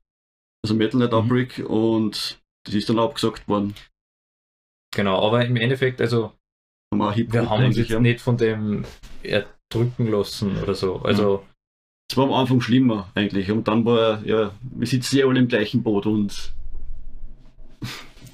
[0.62, 1.16] Also Metal Night Mhm.
[1.16, 3.74] Outbreak und das ist dann abgesagt worden.
[4.94, 6.32] Genau, aber im Endeffekt, also
[6.92, 8.00] wir haben uns jetzt ja.
[8.00, 8.84] nicht von dem
[9.22, 10.96] erdrücken lassen oder so.
[10.96, 11.44] Also
[12.10, 13.50] Es war am Anfang schlimmer eigentlich.
[13.50, 16.52] Und dann war ja, wir sitzen ja alle im gleichen Boot und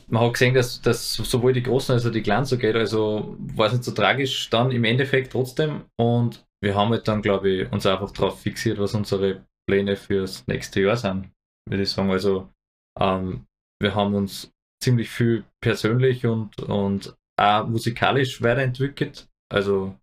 [0.09, 2.77] man hat gesehen, dass, dass sowohl die Großen als auch die Kleinen so geht.
[2.77, 5.83] Also war es nicht so tragisch dann im Endeffekt trotzdem.
[6.01, 10.47] Und wir haben halt dann, glaube ich, uns einfach darauf fixiert, was unsere Pläne fürs
[10.47, 11.31] nächste Jahr sind,
[11.69, 12.11] würde ich sagen.
[12.11, 12.49] Also
[12.99, 13.45] ähm,
[13.83, 14.51] wir haben uns
[14.83, 19.29] ziemlich viel persönlich und, und auch musikalisch weiterentwickelt.
[19.53, 19.95] Also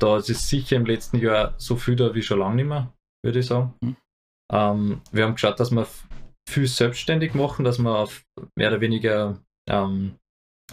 [0.00, 2.92] da ist es sicher im letzten Jahr so viel da wie schon lange nicht mehr,
[3.24, 3.74] würde ich sagen.
[3.80, 3.96] Mhm.
[4.52, 5.86] Ähm, wir haben geschaut, dass wir
[6.48, 8.24] viel selbstständig machen, dass wir auf
[8.56, 10.18] mehr oder weniger ähm,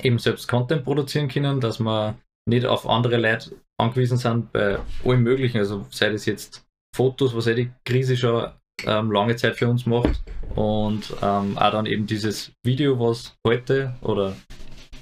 [0.02, 2.18] eben selbst Content produzieren können, dass wir
[2.48, 5.58] nicht auf andere Leute angewiesen sind bei allem Möglichen.
[5.58, 6.66] Also sei das jetzt
[6.96, 8.52] Fotos, was eh die Krise schon
[8.86, 10.22] ähm, lange Zeit für uns macht
[10.56, 14.36] und ähm, auch dann eben dieses Video, was heute oder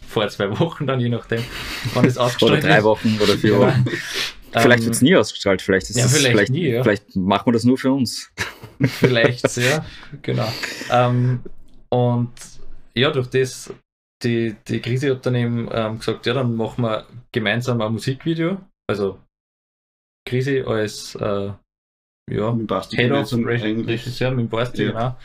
[0.08, 1.44] vor zwei Wochen dann, je nachdem,
[1.94, 2.84] wann es Oder ausgestrahlt drei ist.
[2.84, 3.60] Wochen oder vier Ja.
[3.60, 3.86] Wochen.
[4.52, 5.62] Vielleicht Ähm, wird es nie ausgestrahlt.
[5.62, 6.82] Vielleicht, ist ja, es- vielleicht vielleicht, nie, ja.
[6.84, 8.32] vielleicht machen wir das nur für uns.
[8.82, 9.86] Vielleicht, ja,
[10.22, 10.52] genau.
[10.90, 11.42] Ähm,
[11.90, 12.32] und
[12.96, 13.72] ja, durch das,
[14.24, 18.58] die, die Krise hat dann eben ähm, gesagt, ja, dann machen wir gemeinsam ein Musikvideo.
[18.90, 19.20] Also
[20.28, 21.52] Krise als äh,
[22.30, 23.88] ja, Mit Basti Head of eigentlich.
[23.88, 24.92] Regisseur mit dem Basti, Ja.
[24.92, 25.18] genau,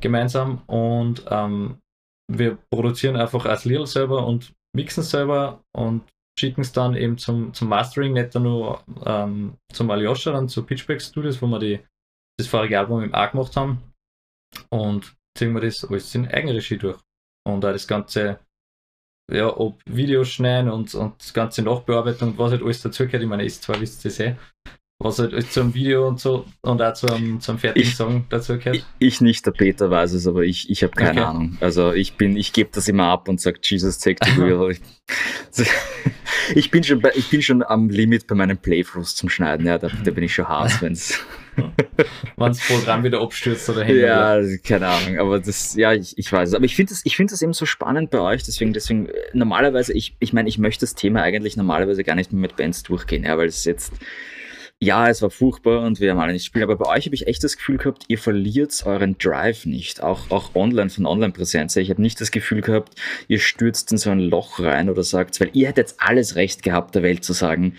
[0.00, 0.62] gemeinsam.
[0.66, 1.78] Und ähm,
[2.30, 6.02] wir produzieren einfach als Lidl selber und mixen selber und
[6.38, 11.02] schicken es dann eben zum, zum Mastering, nicht nur ähm, zum Alyosha, dann zu Pitchback
[11.02, 11.80] Studios, wo wir die,
[12.38, 13.82] das vorige Album im A gemacht haben.
[14.70, 16.98] Und ziehen wir das alles in Eigenregie durch.
[17.46, 18.40] Und auch das ganze,
[19.30, 23.22] ja, ob Videos schneiden und, und das ganze Nachbearbeitung, was halt alles dazugehört.
[23.22, 24.36] Ich meine, ist zwar wisst ihr eh,
[25.02, 28.76] was halt zum Video und so und auch zum, zum fertigen Ich- Song dazugehört.
[28.76, 31.20] Ich, ich nicht, der Peter weiß es, aber ich, ich habe keine Okay.
[31.20, 31.56] Ahnung.
[31.60, 34.76] Also ich bin, ich gebe das immer ab und sage, Jesus, take the wheel.
[36.54, 39.66] ich, bin schon bei, ich bin schon am Limit bei meinen Playthroughs zum Schneiden.
[39.66, 41.18] Ja, da, da bin ich schon hart, wenn's.
[41.56, 41.72] Wenn
[42.36, 43.98] das Programm wieder abstürzt oder hängt.
[44.00, 46.54] Ja, keine Ahnung, aber das, ja, ich, ich weiß es.
[46.54, 49.12] Aber ich finde das, ich finde das eben so spannend bei euch, deswegen, deswegen, äh,
[49.32, 52.82] normalerweise, ich, ich meine, ich möchte das Thema eigentlich normalerweise gar nicht mehr mit Bands
[52.82, 53.92] durchgehen, ja, weil es jetzt,
[54.82, 57.26] ja, es war furchtbar und wir haben alle nicht spielen, aber bei euch habe ich
[57.26, 61.76] echt das Gefühl gehabt, ihr verliert euren Drive nicht, auch, auch online von Online-Präsenz.
[61.76, 62.94] Ich habe nicht das Gefühl gehabt,
[63.28, 66.62] ihr stürzt in so ein Loch rein oder sagt, weil ihr hättet jetzt alles Recht
[66.62, 67.76] gehabt, der Welt zu sagen,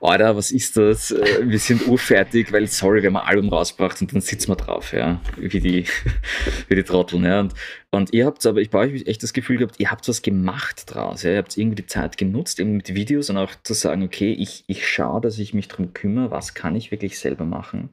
[0.00, 1.10] Alter, was ist das?
[1.10, 4.56] Äh, Wir sind urfertig, weil sorry, wir haben ein Album rausgebracht und dann sitzen wir
[4.56, 5.84] drauf, ja, wie die,
[6.68, 7.40] wie die Trotteln, ja.
[7.40, 7.52] Und,
[7.90, 10.82] und ihr habt aber, ich bei euch echt das Gefühl gehabt, ihr habt was gemacht
[10.86, 11.30] draus, ja.
[11.32, 14.64] Ihr habt irgendwie die Zeit genutzt, eben mit Videos und auch zu sagen, okay, ich,
[14.66, 17.90] ich schaue, dass ich mich drum kümmere, was kann ich wirklich selber machen.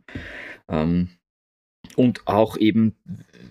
[0.67, 1.09] Ähm,
[1.95, 2.95] und auch eben,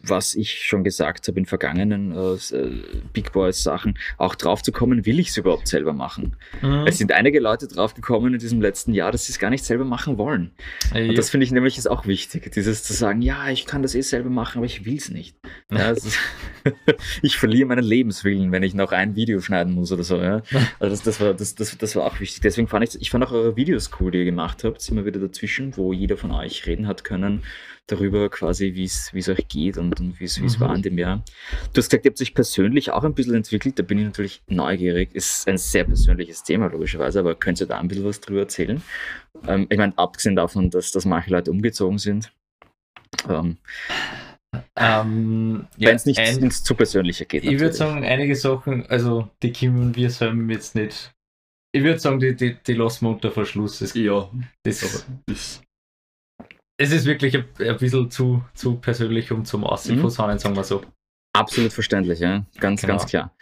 [0.08, 4.72] was ich schon gesagt habe in vergangenen äh, äh, Big Boys Sachen, auch drauf zu
[4.72, 6.36] kommen, will ich es überhaupt selber machen?
[6.62, 6.86] Mhm.
[6.86, 9.64] Es sind einige Leute drauf gekommen in diesem letzten Jahr, dass sie es gar nicht
[9.64, 10.52] selber machen wollen.
[10.92, 13.82] Ey, Und das finde ich nämlich ist auch wichtig, dieses zu sagen, ja, ich kann
[13.82, 15.36] das eh selber machen, aber ich will es nicht.
[15.70, 16.18] Ja, ist,
[17.22, 20.20] ich verliere meinen Lebenswillen, wenn ich noch ein Video schneiden muss oder so.
[20.20, 20.42] Ja.
[20.80, 22.40] Also das, das, war, das, das, das war auch wichtig.
[22.40, 25.20] Deswegen fand ich, ich fand auch eure Videos cool, die ihr gemacht habt, immer wieder
[25.20, 27.42] dazwischen, wo jeder von euch reden hat können
[27.86, 30.60] darüber quasi, wie es euch geht und, und wie es Mhm.
[30.60, 31.22] war in dem Jahr.
[31.72, 34.42] Du hast gesagt, ihr habt sich persönlich auch ein bisschen entwickelt, da bin ich natürlich
[34.46, 35.14] neugierig.
[35.14, 38.82] Ist ein sehr persönliches Thema, logischerweise, aber könnt ihr da ein bisschen was drüber erzählen?
[39.46, 42.32] Ähm, ich meine, abgesehen davon, dass, dass manche Leute umgezogen sind.
[43.28, 43.58] Ähm,
[44.76, 47.42] ähm, ja, Wenn es nicht ein- ins zu persönliche geht.
[47.44, 47.78] Ich würde natürlich.
[47.78, 51.12] sagen, einige Sachen, also die können wir selber jetzt nicht.
[51.72, 53.80] Ich würde sagen, die, die, die lassen wir unter Verschluss.
[53.80, 54.30] Das, Ja,
[54.62, 55.60] das, aber das,
[56.76, 60.10] es ist wirklich ein, ein bisschen zu, zu persönlich, um zum Aussehen Mhm.
[60.10, 60.82] sagen wir so.
[61.32, 62.44] Absolut verständlich, ja.
[62.58, 62.94] Ganz, Genau.
[62.96, 63.34] ganz klar.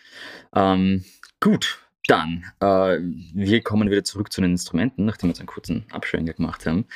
[0.54, 1.04] Ähm,
[1.40, 2.98] gut, dann, äh,
[3.34, 6.86] wir kommen wieder zurück zu den Instrumenten, nachdem wir jetzt einen kurzen Abschwenker gemacht haben.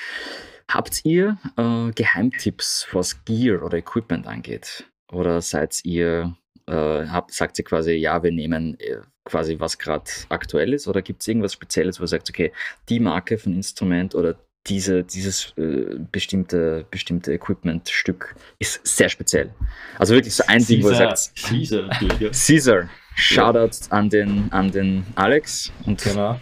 [0.69, 4.85] Habt ihr äh, Geheimtipps, was Gear oder Equipment angeht?
[5.13, 6.73] Oder seid ihr, äh,
[7.07, 10.89] habt, sagt ihr quasi, ja, wir nehmen äh, quasi, was gerade aktuell ist?
[10.89, 12.53] Oder gibt es irgendwas Spezielles, wo ihr sagt, okay,
[12.89, 19.55] die Marke von Instrument oder diese, dieses äh, bestimmte, bestimmte Equipment-Stück ist sehr speziell.
[19.99, 21.17] Also wirklich so ein Ding, wo Caesar.
[21.17, 22.31] sagt, Caesar ja.
[22.47, 22.89] Caesar.
[23.15, 26.39] Shoutout an den, an den Alex und Genau.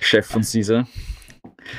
[0.00, 0.86] Chef von Caesar.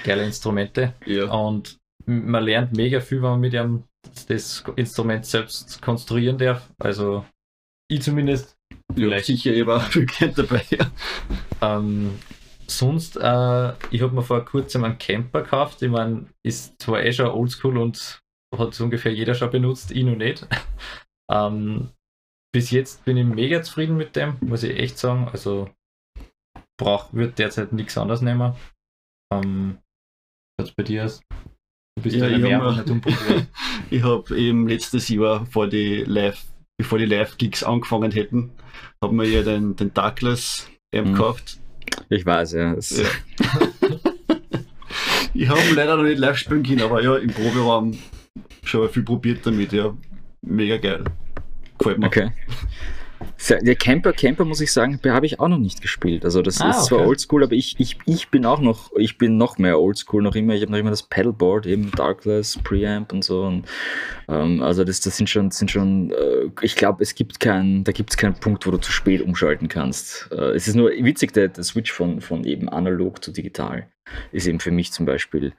[0.04, 0.94] Geile Instrumente.
[1.06, 1.26] ja.
[1.32, 3.84] Und man lernt mega viel, wenn man mit ihm
[4.28, 6.70] das Instrument selbst konstruieren darf.
[6.80, 7.26] Also
[7.90, 8.56] ich zumindest.
[8.72, 9.26] ja Vielleicht.
[9.26, 10.62] sicher, ich war viel dabei.
[10.70, 10.92] Ja.
[11.62, 12.12] Ähm,
[12.70, 15.82] sonst, äh, ich habe mir vor kurzem einen Camper gekauft.
[15.82, 18.22] Ich meine, ist zwar eh schon oldschool und
[18.56, 20.48] hat so ungefähr jeder schon benutzt, ich noch nicht.
[21.32, 21.90] ähm,
[22.54, 25.28] bis jetzt bin ich mega zufrieden mit dem, muss ich echt sagen.
[25.32, 25.70] Also
[26.80, 28.54] brauch, würde derzeit nichts anderes nehmen.
[29.34, 29.80] Ähm,
[30.60, 31.22] was bei dir ist?
[31.98, 32.78] Du bist Ja, ja, ich mehr hab
[34.04, 36.46] habe eben letztes Jahr, vor die Live,
[36.80, 38.52] bevor die Live-Gigs angefangen hätten,
[39.04, 41.14] haben wir ja den, den Douglas ähm, Mhm.
[41.14, 41.60] gekauft.
[42.10, 42.74] Ich weiß, ja.
[42.74, 43.06] Ja.
[45.34, 47.98] Ich habe ihn leider noch nicht live spielen können, aber ja, im Proberaum
[48.64, 49.96] schon viel probiert damit, ja.
[50.42, 51.04] Mega geil.
[51.78, 52.08] Gefällt mir.
[52.08, 52.32] Okay.
[53.50, 56.26] Der Camper, Camper muss ich sagen, habe ich auch noch nicht gespielt.
[56.26, 57.08] Also das Ah, ist zwar okay.
[57.10, 60.56] oldschool, aber ich, ich, ich bin auch noch, ich bin noch mehr oldschool noch immer.
[60.56, 63.44] Ich habe noch immer das Pedalboard, eben Darkless, Preamp und so.
[63.44, 63.66] Und,
[64.28, 67.92] ähm, also das, das sind schon, sind schon, äh, ich glaube, es gibt keinen, da
[67.92, 70.30] gibt es keinen Punkt, wo du zu spät umschalten kannst.
[70.32, 73.88] Äh, es ist nur witzig, der, der Switch von, von eben analog zu digital
[74.32, 75.54] ist eben für mich zum Beispiel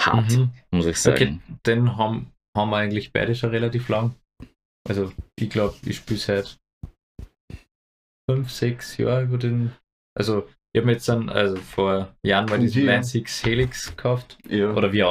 [0.00, 0.50] hart, Mhm.
[0.70, 1.40] muss ich sagen.
[1.46, 4.14] Okay, den haben, haben wir eigentlich beide schon relativ lang.
[4.88, 6.56] Also ich glaube, ich spiele seit
[8.30, 9.72] fünf, sechs Jahren über den.
[10.16, 12.86] Also ich habe mir jetzt dann, also vor Jahren mal diesen.
[12.86, 14.38] Line 6 Helix gekauft.
[14.48, 14.72] Ja.
[14.72, 15.02] Oder wie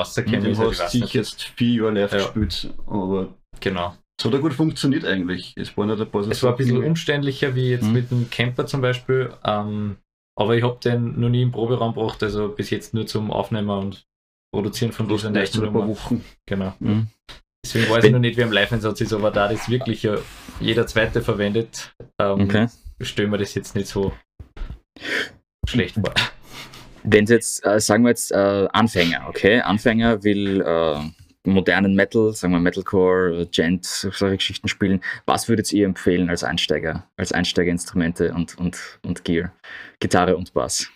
[0.43, 1.08] dem ist, ich hast weiß du nicht.
[1.08, 2.17] sicher jetzt vier Jahre live Ja.
[2.17, 3.95] gespielt, aber Genau.
[4.19, 5.54] Es hat ja gut funktioniert eigentlich.
[5.58, 7.93] Es waren ja ein paar Es war ein bisschen umständlicher wie jetzt Mhm.
[7.93, 9.34] mit dem Camper zum Beispiel.
[9.45, 9.97] Ähm,
[10.38, 13.69] aber ich habe den noch nie im Proberaum gebracht, also bis jetzt nur zum Aufnehmen
[13.69, 14.06] und
[14.54, 15.88] Produzieren von in nächsten ein paar.
[15.88, 16.23] Wochen.
[16.45, 16.73] Genau.
[16.80, 17.08] Mhm.
[17.65, 20.04] Deswegen weiß ich noch nicht, wie am Live-Einsatz ist, aber da das wirklich
[20.60, 22.67] jeder zweite verwendet, ähm, Okay.
[23.06, 24.13] Stellen wir das jetzt nicht so
[25.68, 26.13] schlecht vor.
[27.04, 29.60] Wenn Sie jetzt, äh, sagen wir jetzt äh, Anfänger, okay?
[29.60, 31.00] Anfänger will äh,
[31.46, 35.02] modernen Metal, sagen wir Metalcore, Gent, solche Geschichten spielen.
[35.26, 39.54] Was würdet ihr empfehlen als Einsteiger, als Einsteigerinstrumente und, und, und Gear?
[40.00, 40.89] Gitarre und Bass.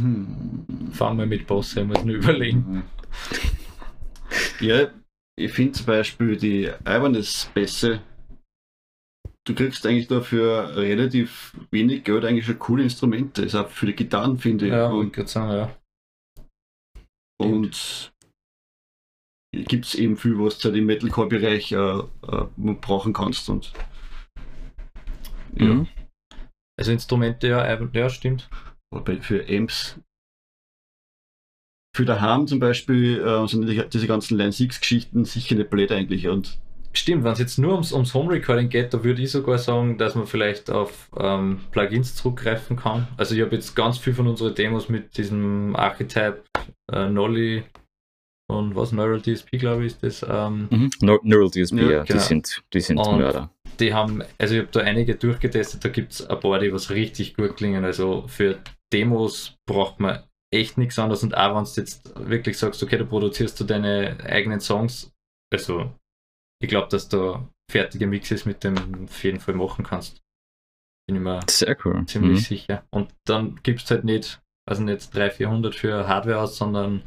[0.00, 0.66] Hm.
[0.92, 2.84] Fangen wir mit Boss, ich muss nur überlegen.
[4.60, 4.88] Ja,
[5.36, 8.00] ich finde zum Beispiel die Ibanez-Bässe.
[9.46, 13.42] Du kriegst eigentlich dafür relativ wenig Geld eigentlich schon coole Instrumente.
[13.42, 14.72] Ist auch für die Gitarren, finde ich.
[14.72, 15.76] Ja, und sagen, ja.
[17.38, 18.12] und
[19.52, 23.48] gibt es eben viel, was du halt im Metalcore-Bereich äh, äh, brauchen kannst.
[23.48, 23.72] Und
[25.56, 25.88] ja, Mhm.
[26.76, 28.50] Also Instrumente, ja, ja, stimmt.
[28.92, 30.00] aber für Amps.
[31.96, 36.26] Für daheim zum Beispiel äh, sind die, diese ganzen Line 6-Geschichten sicher nicht blöd eigentlich.
[36.26, 36.60] Und
[36.96, 39.98] Stimmt, wenn es jetzt nur ums, ums Home Recording geht, da würde ich sogar sagen,
[39.98, 43.08] dass man vielleicht auf ähm, Plugins zurückgreifen kann.
[43.16, 46.44] Also ich habe jetzt ganz viel von unseren Demos mit diesem Archetype
[46.92, 47.64] äh, Nolly
[48.48, 50.26] und was, Neural DSP, glaube ich, ist das.
[50.28, 50.90] Ähm, Mhm.
[51.00, 52.20] Neu- Neural DSP, Ja, ja, die genau.
[52.22, 53.50] sind, die sind Und- Mörder.
[53.80, 56.90] die haben, also ich habe da einige durchgetestet, da gibt es ein paar, die was
[56.90, 57.84] richtig gut klingen.
[57.84, 58.58] Also für
[58.92, 63.06] Demos braucht man echt nichts anderes und auch wenn du jetzt wirklich sagst, okay, du
[63.06, 65.10] produzierst du deine eigenen Songs,
[65.52, 65.90] also
[66.64, 70.20] ich glaube, dass da fertige Mixes mit dem auf jeden Fall machen kannst.
[71.06, 72.04] Bin ich mir Sehr cool.
[72.06, 72.44] ziemlich Mhm.
[72.44, 72.84] sicher.
[72.90, 77.02] Und dann gibst halt nicht, also nicht 300, 400 für Hardware aus, sondern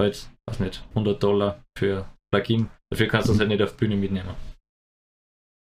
[0.00, 2.68] halt, weiß nicht, 100 Dollar für Plugin.
[2.90, 4.34] Dafür kannst du es halt nicht auf Bühne mitnehmen.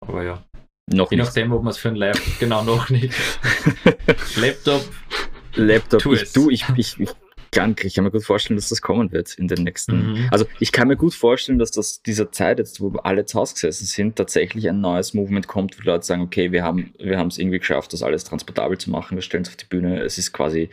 [0.05, 0.43] Aber ja.
[0.89, 1.25] Noch Je nicht.
[1.25, 3.13] nachdem, ob man es für ein Live, genau noch nicht.
[4.37, 4.81] Laptop,
[5.55, 7.09] Laptop, Tu ich, du, ich, ich, ich,
[7.51, 10.13] kann, ich kann mir gut vorstellen, dass das kommen wird in den nächsten.
[10.13, 10.27] Mhm.
[10.31, 13.53] Also ich kann mir gut vorstellen, dass das dieser Zeit jetzt, wo alle zu Hause
[13.55, 17.27] gesessen sind, tatsächlich ein neues Movement kommt, wo Leute sagen, okay, wir haben wir haben
[17.27, 20.17] es irgendwie geschafft, das alles transportabel zu machen, wir stellen es auf die Bühne, es
[20.17, 20.69] ist quasi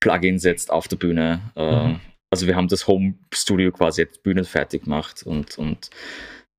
[0.00, 1.40] Plugin setzt auf der Bühne.
[1.56, 2.00] Äh, Mhm.
[2.30, 5.90] Also wir haben das Home Studio quasi jetzt bühnenfertig gemacht und, und,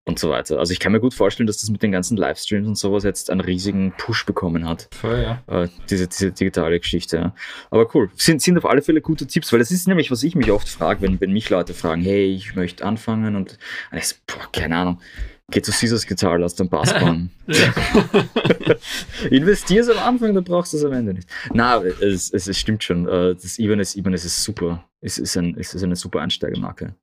[0.05, 0.59] und so weiter.
[0.59, 3.31] Also ich kann mir gut vorstellen, dass das mit den ganzen Livestreams und sowas jetzt
[3.31, 4.87] einen riesigen Push bekommen hat.
[4.91, 5.63] voll, ja.
[5.63, 7.17] Äh, diese, diese digitale Geschichte.
[7.17, 7.35] Ja.
[7.71, 10.35] Aber cool, sind, sind auf alle Fälle gute Tipps, weil das ist nämlich, was ich
[10.35, 13.57] mich oft frage, wenn, wenn mich Leute fragen, hey, ich möchte anfangen und,
[13.91, 15.01] und ich boah, keine Ahnung,
[15.49, 17.31] geh zu Caesars Gitarre, lass den Bass bauen.
[19.31, 21.27] Investier's am Anfang, dann brauchst du es am Ende nicht.
[21.51, 25.55] Na, es, es, es stimmt schon, äh, das Ibanez, Ibanez ist super, es ist, ein,
[25.57, 26.93] es ist eine super Einsteigermarke.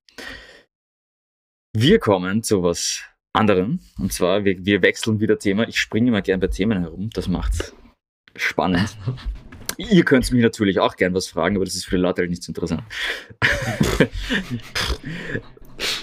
[1.75, 5.67] Wir kommen zu was anderem, und zwar, wir, wir wechseln wieder Thema.
[5.67, 7.75] Ich springe immer gern bei Themen herum, das macht's
[8.37, 8.99] spannend.
[9.79, 12.31] Ihr könnt mich natürlich auch gern was fragen, aber das ist für die Leute halt
[12.31, 12.83] nicht so interessant.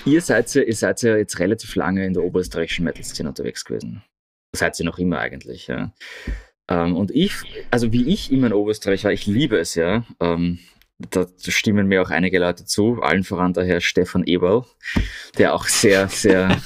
[0.06, 4.04] ihr, seid ja, ihr seid ja jetzt relativ lange in der oberösterreichischen Metal-Szene unterwegs gewesen.
[4.56, 5.94] Seid ihr noch immer eigentlich, ja.
[6.68, 7.34] Ähm, und ich,
[7.70, 10.04] also wie ich immer in Oberösterreich war, ich liebe es ja.
[11.12, 14.66] Da stimmen mir auch einige Leute zu, allen voran der Herr Stefan Eberl,
[15.38, 16.62] der auch sehr, sehr,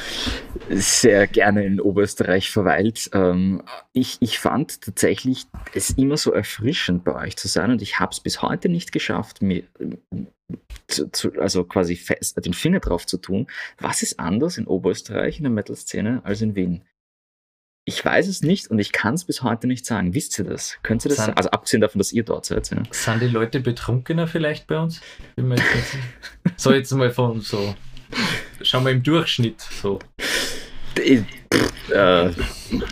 [0.70, 3.08] sehr gerne in Oberösterreich verweilt.
[3.14, 3.62] Ähm,
[3.94, 8.12] ich, ich fand tatsächlich es immer so erfrischend bei euch zu sein und ich habe
[8.12, 9.64] es bis heute nicht geschafft, mir
[10.86, 13.46] zu, zu, also quasi fest, den Finger drauf zu tun.
[13.78, 16.82] Was ist anders in Oberösterreich in der Metal-Szene als in Wien?
[17.84, 20.14] Ich weiß es nicht und ich kann es bis heute nicht sagen.
[20.14, 20.78] Wisst ihr das?
[20.84, 21.32] Könnt ihr das sagen?
[21.36, 22.70] Also abgesehen davon, dass ihr dort seid.
[22.70, 22.82] Ja.
[22.92, 25.00] Sind die Leute betrunkener vielleicht bei uns?
[25.36, 25.64] Jetzt nicht
[26.56, 27.74] so jetzt mal von so,
[28.62, 29.98] schauen wir im Durchschnitt so.
[31.02, 31.22] Ich-
[31.90, 32.30] Äh,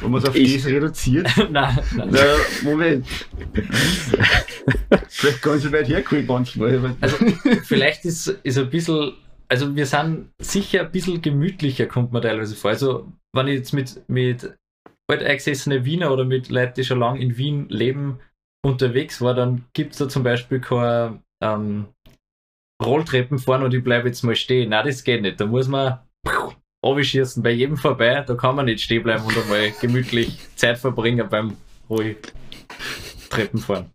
[0.03, 2.09] wenn man es auf Ich- das reduziert, nein, nein.
[2.11, 2.25] na,
[2.63, 3.07] Moment.
[5.09, 6.97] Vielleicht ganz so weit hergeholt manchmal.
[7.01, 7.17] Also
[7.65, 9.13] vielleicht ist, ist ein bisschen,
[9.49, 12.73] also wir sind sicher ein bisschen gemütlicher, kommt mir teilweise vor.
[12.73, 14.53] Also wenn ich jetzt mit, mit
[15.11, 18.21] alteingesessenen Wiener oder mit Leuten, die schon lange in Wien leben,
[18.63, 21.87] unterwegs war, dann gibt es da zum Beispiel keine ähm,
[22.83, 24.71] Rolltreppen fahren und ich bleibe jetzt mal stehen.
[24.71, 25.41] Nein, das geht nicht.
[25.41, 26.01] Da muss man
[26.83, 28.23] abschießen bei jedem vorbei.
[28.27, 31.57] Da kann man nicht stehen bleiben und einmal gemütlich Zeit verbringen beim
[31.89, 32.17] ruhig
[33.29, 33.91] Treppen fahren.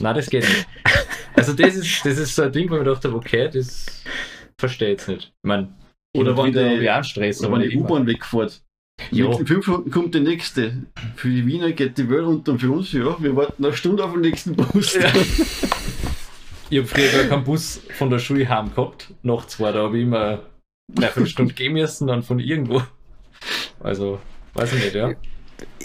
[0.00, 0.66] Nein, das geht nicht.
[1.34, 4.04] Also das ist, das ist so ein Ding, wo ich mir gedacht habe, okay, das
[4.58, 5.26] verstehe ich jetzt nicht.
[5.26, 5.72] Ich meine,
[6.16, 7.76] Oder wenn Stress, Oder wenn die.
[7.76, 8.62] U-Bahn wegfährt.
[9.10, 9.38] Ja.
[9.38, 10.82] In fünf Minuten kommt die nächste.
[11.16, 14.04] Für die Wiener geht die Welt unter und für uns, ja, wir warten eine Stunde
[14.04, 14.94] auf den nächsten Bus.
[14.94, 15.12] Ja.
[16.70, 19.14] Ich habe früher gar keinen Bus von der Schule heim gehabt.
[19.22, 20.42] Nachts war da habe ich immer
[20.92, 22.82] dreiviertel Stunde gehen müssen, dann von irgendwo.
[23.80, 24.20] Also,
[24.54, 25.12] weiß ich nicht, ja.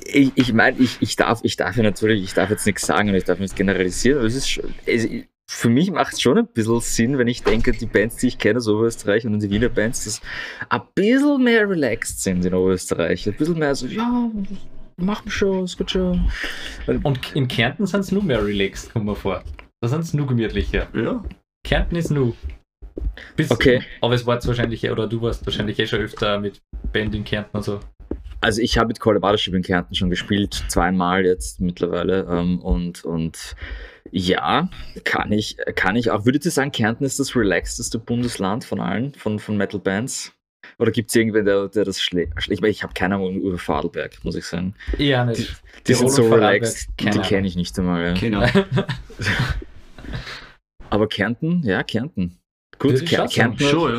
[0.06, 3.10] Ich, ich meine, ich, ich, darf, ich darf ja natürlich, ich darf jetzt nichts sagen
[3.10, 5.08] und ich darf nicht generalisieren, aber es ist schon, es,
[5.50, 8.38] für mich macht es schon ein bisschen Sinn, wenn ich denke, die Bands, die ich
[8.38, 10.22] kenne aus Oberösterreich und die Wiener Bands, dass
[10.70, 13.28] ein bisschen mehr relaxed sind in Oberösterreich.
[13.28, 14.32] Ein bisschen mehr so, ja,
[14.98, 16.30] machen schon, es geht schon.
[16.88, 19.44] Und in Kärnten sind es nur mehr relaxed, kommt mir vor.
[19.82, 20.88] Da sind es nur gemütlicher.
[20.94, 21.24] Ja.
[21.66, 22.36] Kärnten ist nur.
[23.36, 23.82] Bis, Okay.
[24.02, 27.58] Aber es war wahrscheinlich, oder du warst wahrscheinlich eh schon öfter mit Band in Kärnten
[27.58, 27.80] und so.
[28.40, 32.28] Also ich habe mit Colorado Ship in Kärnten schon gespielt, zweimal jetzt mittlerweile.
[32.30, 33.56] Ähm, und, und
[34.16, 34.70] ja,
[35.06, 36.26] kann ich, kann ich auch.
[36.26, 40.32] Würdet ihr sagen, Kärnten ist das relaxteste Bundesland von allen, von, von Metal Bands?
[40.78, 42.34] Oder gibt es irgendwen, der, der das schlägt?
[42.50, 44.76] Ich, meine, ich habe keine Ahnung über Vorarlberg, muss ich sagen.
[44.98, 45.64] Ja, Die, nicht.
[45.88, 48.06] die Tirol sind so relaxed, die kenne ich nicht einmal.
[48.06, 48.14] Ja.
[48.14, 48.46] Genau.
[50.90, 52.38] Aber Kärnten, ja, Kärnten.
[52.80, 53.98] Gut, ich Ker schon ja.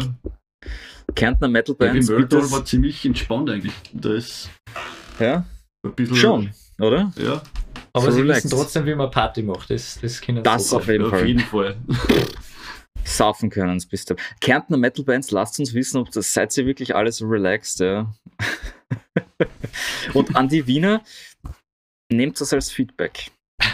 [1.14, 2.09] Kärntner Metal Bands.
[2.09, 3.72] Metal es- war ziemlich entspannt eigentlich.
[3.92, 4.50] Da ist
[5.18, 5.44] Ja,
[5.85, 6.16] ein bisschen.
[6.16, 7.12] schon, oder?
[7.16, 7.42] Ja,
[7.94, 8.44] Aber so sie relaxed.
[8.46, 9.70] wissen trotzdem, wie man Party macht.
[9.70, 11.26] Das, das können sie Das auf jeden auf Fall.
[11.26, 11.76] jeden Fall.
[13.04, 14.14] Saufen können es bis da.
[14.40, 18.12] Kärntner Metal Bands, lasst uns wissen, ob das seid ihr wirklich alle so relaxed, ja.
[20.14, 21.02] Und an die Wiener,
[22.11, 23.30] nehmt das als Feedback.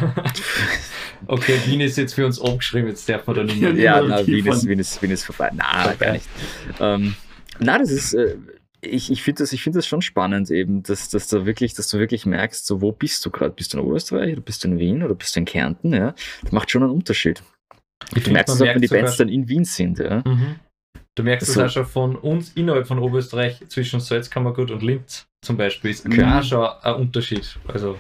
[1.27, 3.75] Okay, Wien ist jetzt für uns abgeschrieben, jetzt darf man da nicht mehr.
[3.75, 5.51] Ja, na, okay, Wien, ist, Wien, ist, Wien ist vorbei.
[5.55, 5.97] Na, Vorbei.
[6.07, 6.25] gar nicht.
[6.81, 7.15] Ähm,
[7.59, 8.37] na, das ist, äh,
[8.83, 11.89] ich, ich finde das, ich find das schon spannend eben, dass, dass, da wirklich, dass
[11.89, 13.55] du wirklich merkst, so, wo bist du gerade?
[13.55, 15.93] Bist du in Oberösterreich oder bist du in Wien oder bist du in Kärnten?
[15.93, 16.15] Ja?
[16.43, 17.43] Das macht schon einen Unterschied.
[18.15, 19.99] Ich Du merkst es auch, wenn die Bands dann in Wien sind.
[19.99, 20.23] Ja?
[20.27, 20.57] Mhm.
[21.15, 21.65] Du merkst es So.
[21.65, 25.91] auch schon von uns innerhalb von Oberösterreich zwischen Salzkammergut und Linz zum Beispiel.
[25.91, 26.25] Ist Okay.
[26.25, 27.59] auch schon ein Unterschied.
[27.69, 27.99] Also,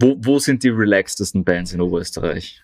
[0.00, 2.62] Wo, wo sind die relaxtesten Bands in Oberösterreich?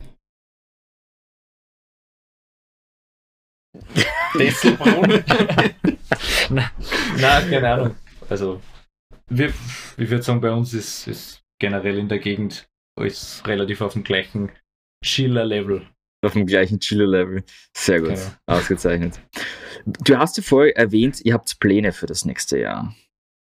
[4.38, 5.24] Desselbrunn.
[6.50, 7.96] nein, keine Ahnung.
[8.28, 8.60] Also,
[9.28, 9.48] wir,
[9.96, 14.04] ich würde sagen, bei uns ist, ist generell in der Gegend alles relativ auf dem
[14.04, 14.52] gleichen
[15.04, 15.86] Chiller-Level.
[16.24, 17.44] Auf dem gleichen Chiller-Level.
[17.76, 18.10] Sehr gut.
[18.10, 18.20] Genau.
[18.46, 19.20] Ausgezeichnet.
[19.84, 22.94] Du hast ja vorher erwähnt, ihr habt Pläne für das nächste Jahr.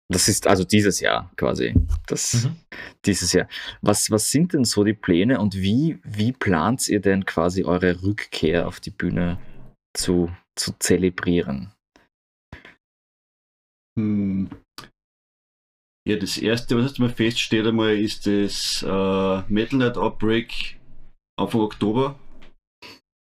[0.09, 1.75] Das ist also dieses Jahr quasi.
[2.07, 2.57] Das, Mhm.
[3.05, 3.49] Dieses Jahr.
[3.81, 8.03] Was, was sind denn so die Pläne und wie, wie plant ihr denn quasi eure
[8.03, 9.39] Rückkehr auf die Bühne
[9.95, 11.73] zu, zu zelebrieren?
[13.99, 14.49] Hm.
[16.09, 20.79] Ja, das erste, was jetzt mal feststeht einmal, ist das äh, Metal Night Outbreak
[21.39, 22.19] Anfang Oktober.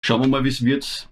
[0.05, 1.09] Schauen wir mal, wie es wird.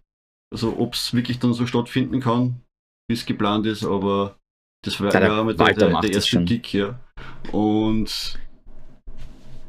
[0.52, 2.62] Also ob es wirklich dann so stattfinden kann,
[3.08, 4.38] wie es geplant ist, aber
[4.84, 6.44] das war Ja, der mal Walter der, der das erste.
[6.44, 6.98] Gig, ja.
[7.52, 8.38] Und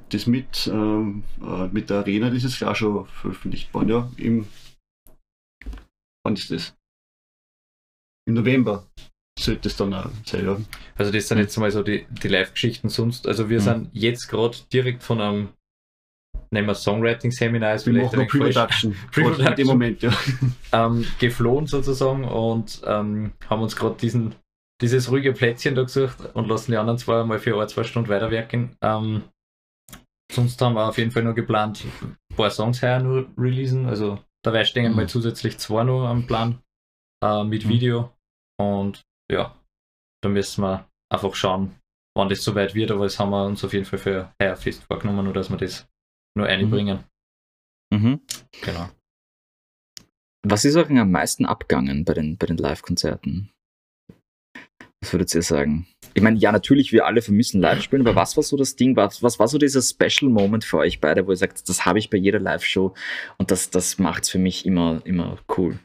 [0.10, 4.12] das mit, ähm, äh, mit der Arena, das ist ja auch schon veröffentlicht worden, ja.
[4.18, 4.48] Im
[6.24, 6.76] wann ist das?
[8.28, 8.88] Im November
[9.44, 10.58] sollte es dann auch sein, ja.
[10.96, 13.28] Also das sind jetzt mal so die, die Live-Geschichten sonst.
[13.28, 13.64] Also wir Mhm.
[13.64, 15.50] sind jetzt gerade direkt von einem,
[16.52, 18.96] nehmen wir Songwriting-Seminar, ist vielleicht noch Pre-Production.
[19.12, 19.56] Pre-Production.
[19.56, 20.12] Dem Moment, ja.
[20.72, 24.36] ähm, geflohen sozusagen und ähm, haben uns gerade diesen
[24.82, 28.08] dieses ruhige Plätzchen da gesucht und lassen die anderen zwei mal für ein, zwei Stunden
[28.08, 28.78] weiterwerken.
[28.82, 29.24] Ähm,
[30.32, 33.88] sonst haben wir auf jeden Fall noch geplant, ein paar Songs her nur releasen.
[33.88, 34.96] Also dabei stehen Mhm.
[34.96, 36.60] mal zusätzlich zwei noch am Plan
[37.22, 37.70] äh, mit Mhm.
[37.70, 38.14] Video.
[38.58, 39.56] Und ja,
[40.22, 41.76] da müssen wir einfach schauen,
[42.16, 44.84] wann das soweit wird, aber das haben wir uns auf jeden Fall für heuer fest
[44.84, 45.88] vorgenommen, nur dass wir das
[46.38, 47.04] nur einbringen.
[47.92, 48.22] Mhm.
[48.62, 48.90] Genau.
[50.44, 53.52] Was ist euch am meisten abgangen bei den, bei den Live-Konzerten?
[55.02, 55.88] Was würdet ihr sagen?
[56.14, 58.96] Ich meine, ja, natürlich, wir alle vermissen Live-Spielen, aber was war so das Ding?
[58.96, 62.00] Was, was war so dieser Special Moment für euch beide, wo ihr sagt, das habe
[62.00, 62.94] ich bei jeder Live-Show
[63.38, 65.80] und das, das macht es für mich immer, immer cool?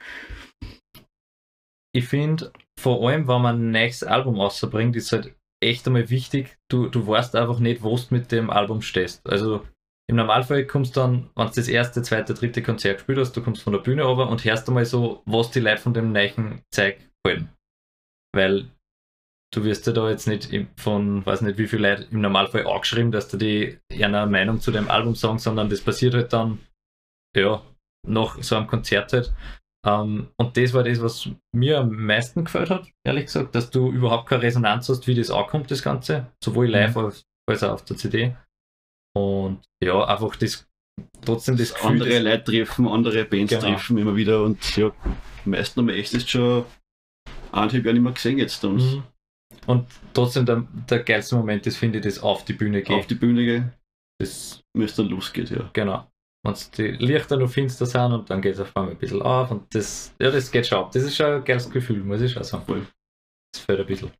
[1.95, 6.59] Ich finde, vor allem, wenn man ein neues Album rausbringt, ist halt echt einmal wichtig,
[6.71, 9.27] du, du weißt einfach nicht, wo du mit dem Album stehst.
[9.29, 9.65] Also
[10.11, 13.43] im Normalfall kommst du dann, wenn du das erste, zweite, dritte Konzert gespielt hast, du
[13.43, 16.63] kommst von der Bühne runter und hörst einmal so, was die Leute von dem neuen
[16.71, 17.49] Zeug halten.
[18.35, 18.69] Weil
[19.55, 23.13] du wirst ja da jetzt nicht von, weiß nicht wie viele Leute im Normalfall angeschrieben,
[23.13, 26.59] dass du die eine Meinung zu dem Album sagen, sondern das passiert halt dann,
[27.35, 27.63] ja,
[28.07, 29.33] nach so einem Konzert halt.
[29.87, 33.91] Ähm, und das war das, was mir am meisten gefällt hat, ehrlich gesagt, dass du
[33.93, 37.85] überhaupt keine Resonanz hast, wie das ankommt, das Ganze, sowohl live als, als auch auf
[37.85, 38.35] der CD.
[39.17, 40.67] Und ja, einfach das
[41.25, 43.63] trotzdem das Gefühl, andere Leute treffen, andere Bands Genau.
[43.67, 44.91] treffen immer wieder und ja,
[45.45, 46.65] meisten haben wir echt jetzt schon
[47.53, 49.03] eineinhalb Jahre nicht mehr gesehen jetzt und Mhm.
[49.67, 53.11] Und trotzdem der, der geilste Moment ist, finde ich, das auf die Bühne auf geht.
[53.11, 53.73] die Bühne gehen,
[54.21, 55.71] Das, wenn es dann losgeht, ja.
[55.73, 56.07] genau.
[56.45, 59.51] Wenn die Lichter noch finster sind und dann geht es auf einmal ein bisschen auf
[59.51, 60.93] und das, ja, das geht schon ab.
[60.93, 62.65] Das ist schon ein geiles Gefühl, muss ich schon sagen.
[62.65, 62.87] Voll.
[63.53, 64.11] Das fällt ein bisschen.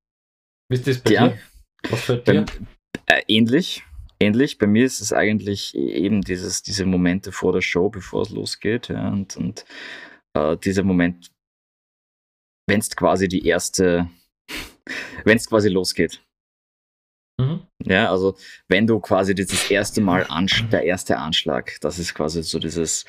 [0.69, 1.29] Wie ist das bei Ja.
[1.29, 1.39] dir?
[1.91, 2.47] Was fällt dir?
[3.07, 3.85] Äh, ähnlich.
[4.21, 4.59] Ähnlich.
[4.59, 8.89] Bei mir ist es eigentlich eben dieses, diese Momente vor der Show, bevor es losgeht.
[8.89, 9.65] Ja, und und
[10.35, 11.31] äh, dieser Moment,
[12.67, 14.09] wenn es quasi die erste,
[15.25, 16.23] wenn es quasi losgeht.
[17.41, 17.67] Mhm.
[17.85, 18.37] Ja, also
[18.69, 20.27] wenn du quasi dieses erste Mal,
[20.71, 23.05] der erste Anschlag, das ist quasi so dieses,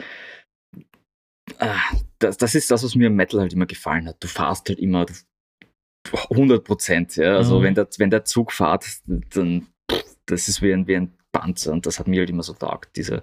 [1.59, 1.79] ah,
[2.19, 4.23] das, das ist das, was mir im Metal halt immer gefallen hat.
[4.23, 5.05] Du fahrst halt immer
[6.29, 7.35] 100 Prozent, ja.
[7.37, 7.63] Also Mhm.
[7.63, 9.67] wenn, der, wenn der Zug fährt, dann
[10.25, 12.95] das ist wie ein, wie ein Panzer und das hat mir halt immer so taugt.
[12.95, 13.21] Dieser,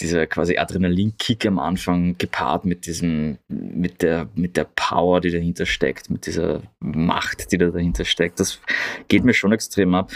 [0.00, 5.64] dieser quasi Adrenalinkick am Anfang gepaart mit diesem, mit der, mit der Power, die dahinter
[5.64, 8.38] steckt, mit dieser Macht, die da dahinter steckt.
[8.38, 8.60] Das
[9.08, 10.12] geht mir schon extrem ab.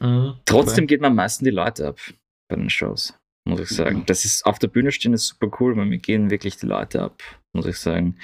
[0.00, 0.34] Mhm.
[0.44, 2.00] Trotzdem geht mir am meisten die Leute ab
[2.48, 3.14] bei den Shows,
[3.46, 4.02] muss ich sagen.
[4.06, 7.00] Das ist auf der Bühne stehen ist super cool, weil mir gehen wirklich die Leute
[7.00, 8.16] ab, muss ich sagen.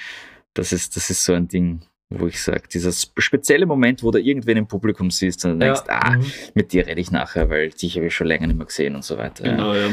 [0.53, 4.11] Das ist, das ist so ein Ding, wo ich sage, dieser sp- spezielle Moment, wo
[4.11, 6.25] du irgendwen im Publikum siehst und Ja, denkst, ah, mhm.
[6.53, 9.03] mit dir rede ich nachher, weil dich habe ich schon länger nicht mehr gesehen und
[9.03, 9.45] so weiter.
[9.45, 9.51] Ja.
[9.51, 9.89] Genau, ja.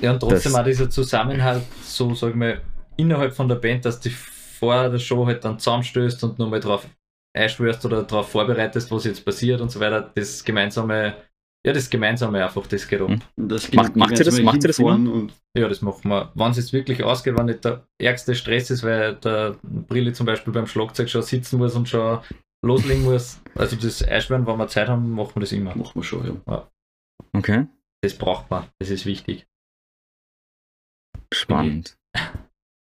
[0.00, 2.60] Ja, und trotzdem Das- auch dieser Zusammenhalt, so sag ich mal,
[2.96, 6.86] innerhalb von der Band, dass die vor der Show halt dann zusammenstößt und nochmal drauf
[7.36, 10.10] einschwörst oder darauf vorbereitest, was jetzt passiert und so weiter.
[10.14, 11.14] Das gemeinsame,
[11.66, 13.08] ja, das gemeinsame einfach, das geht ab.
[13.10, 13.20] Mhm.
[13.36, 16.30] Und das Macht- macht ihr das- macht ihr das Und Ja, das machen wir.
[16.34, 20.24] Wenn es jetzt wirklich ausgeht, wenn nicht der ärgste Stress ist, weil der Brilli zum
[20.26, 22.20] Beispiel beim Schlagzeug schon sitzen muss und schon
[22.64, 23.40] loslegen muss.
[23.54, 25.74] Also das Einschwören, wenn wir Zeit haben, machen wir das immer.
[25.76, 26.68] machen wir schon, ja.
[27.32, 27.66] Okay,
[28.02, 28.66] Das braucht man.
[28.78, 29.46] Das ist wichtig.
[31.34, 31.98] spannend.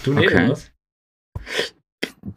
[0.04, 0.50] Du nicht, Okay.
[0.50, 0.72] was?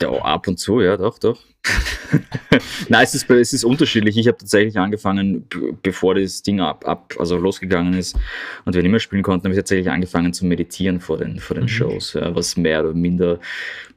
[0.00, 1.40] Ja, ab und zu, ja, doch, doch.
[2.88, 4.16] Nein, es ist, es ist unterschiedlich.
[4.16, 5.46] Ich habe tatsächlich angefangen,
[5.82, 8.16] bevor das Ding ab, ab, also losgegangen ist
[8.64, 11.54] und wir nicht mehr spielen konnten, habe ich tatsächlich angefangen zu meditieren vor den, vor
[11.54, 11.68] den Mhm.
[11.68, 13.38] Shows, ja, was mehr oder minder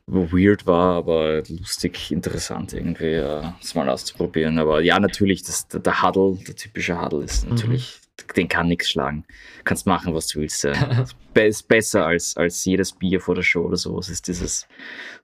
[0.05, 4.59] weird war, aber lustig, interessant irgendwie, ja, das mal auszuprobieren.
[4.59, 8.01] Aber ja, natürlich, das, der, der Huddle, der typische Huddle ist natürlich,
[8.35, 9.25] den kann nichts schlagen.
[9.63, 10.65] Kannst machen, was du willst.
[11.35, 14.67] Ist besser als, als jedes Bier vor der Show oder sowas, ist dieses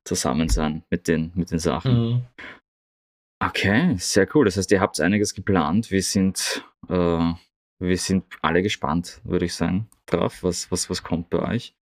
[0.03, 1.93] Zusammensein mit den, mit den Sachen.
[1.93, 2.25] Mhm.
[3.41, 4.45] Okay, sehr cool.
[4.45, 5.91] Das heißt, ihr habt einiges geplant.
[5.91, 7.33] Wir sind, äh,
[7.79, 11.75] wir sind alle gespannt, würde ich sagen, drauf, was, was, was kommt bei euch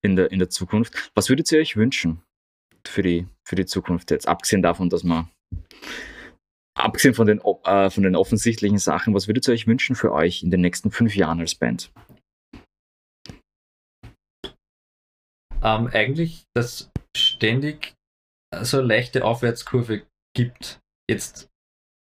[0.00, 1.10] in der, in der Zukunft.
[1.14, 2.22] Was würdet ihr euch wünschen
[2.86, 4.26] für die, für die Zukunft jetzt?
[4.26, 5.28] Abgesehen davon, dass man,
[6.76, 10.42] abgesehen von den, äh, von den offensichtlichen Sachen, was würdet ihr euch wünschen für euch
[10.42, 11.90] in den nächsten fünf Jahren als Band?
[15.62, 17.94] Ähm, eigentlich, dass ständig
[18.62, 20.02] so eine leichte Aufwärtskurve
[20.34, 20.80] gibt.
[21.10, 21.48] Jetzt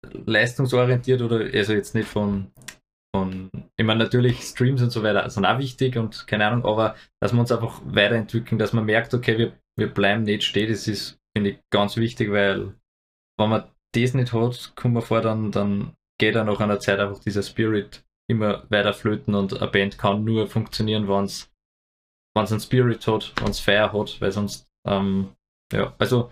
[0.04, 2.52] leistungsorientiert oder also jetzt nicht von,
[3.14, 6.94] von ich meine natürlich Streams und so weiter sind auch wichtig und keine Ahnung, aber
[7.20, 10.86] dass wir uns einfach weiterentwickeln, dass man merkt, okay, wir, wir bleiben nicht stehen, das
[10.86, 12.74] ist, finde ich, ganz wichtig, weil
[13.38, 13.64] wenn man
[13.94, 17.42] das nicht hat, kommen wir vor, dann, dann geht dann nach einer Zeit einfach dieser
[17.42, 21.52] Spirit immer weiter flöten und eine Band kann nur funktionieren, wenn es
[22.36, 25.34] es einen Spirit hat, wenn es Feier hat, weil sonst, ähm,
[25.72, 26.30] ja, also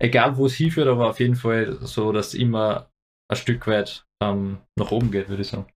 [0.00, 2.90] egal wo es hinführt, aber auf jeden Fall so, dass immer
[3.30, 5.66] ein Stück weit ähm, nach oben geht, würde ich sagen.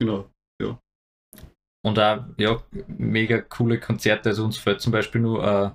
[0.00, 0.30] Genau.
[1.82, 4.30] Und auch, ja, mega coole Konzerte.
[4.30, 5.70] Also uns fällt zum Beispiel nur äh,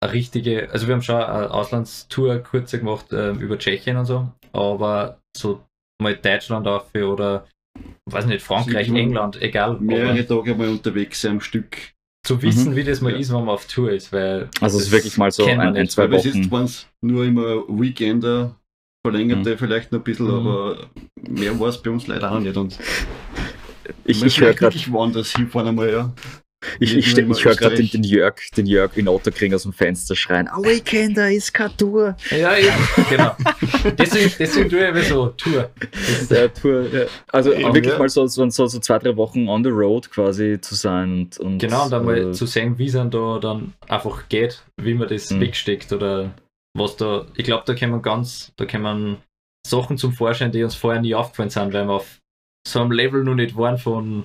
[0.00, 4.28] eine richtige, also wir haben schon eine Auslandstour kurze gemacht äh, über Tschechien und so,
[4.52, 5.60] aber so
[6.00, 7.46] mal Deutschland auf oder
[8.06, 9.78] weiß nicht, Frankreich, England, egal.
[9.80, 11.76] Mehrere Tage mal unterwegs sein am Stück.
[12.26, 12.76] zu wissen, Mhm.
[12.76, 13.18] wie das mal Ja.
[13.18, 15.88] ist, wenn man auf Tour ist, weil Also es ist wirklich mal so ein, ein
[15.88, 16.50] zwei Weil bis jetzt Wochen.
[16.50, 18.54] waren es nur immer Weekender,
[19.06, 19.58] verlängerte Mhm.
[19.58, 20.34] vielleicht noch ein bisschen, Mhm.
[20.46, 20.78] aber
[21.26, 22.56] mehr war es bei uns leider auch nicht.
[22.56, 22.78] Und
[24.04, 26.12] Ich, ich höre gerade wirklich woanders hinfahren einmal, ja.
[26.80, 29.72] Ich, ich, immer ich höre gerade den, den Jörg, den Jörg in Otterkring aus dem
[29.72, 30.48] Fenster schreien.
[30.48, 32.16] A Weekender ist keine Tour.
[32.30, 32.74] Ja, ja,
[33.08, 33.36] genau.
[33.96, 35.70] deswegen, deswegen tue ich immer so Tour.
[36.28, 37.04] Der Tour ja.
[37.28, 37.98] Also Ja, wirklich ja.
[37.98, 41.12] mal so, so, so, zwei, drei Wochen on the road quasi zu sein.
[41.12, 44.28] Und, und Genau, und dann mal äh, zu sehen, wie es dann da dann einfach
[44.28, 45.40] geht, wie man das Mhm.
[45.40, 46.34] wegsteckt oder
[46.74, 47.26] was da.
[47.36, 49.18] Ich glaube, da kann man ganz, da kann man
[49.64, 52.18] Sachen zum Vorschein, die uns vorher nie aufgefallen sind, weil wir auf
[52.66, 54.24] so einem Level noch nicht waren von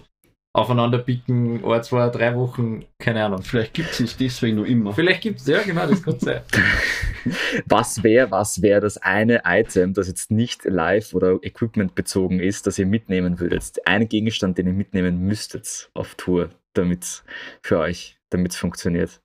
[0.55, 3.41] aufeinander picken, ein, zwei, drei Wochen, keine Ahnung.
[3.41, 4.93] Vielleicht gibt es uns deswegen noch immer.
[4.93, 6.41] Vielleicht gibt es, ja genau, das kann sein.
[7.67, 12.67] Was wäre was wär das eine Item, das jetzt nicht live oder Equipment bezogen ist,
[12.67, 13.79] das ihr mitnehmen würdet?
[13.85, 17.23] Ein Gegenstand, den ihr mitnehmen müsstet auf Tour, damit
[17.61, 19.21] für euch, damit es funktioniert.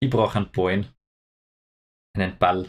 [0.00, 0.84] Ich brauche einen Ball.
[2.16, 2.66] Einen Ball.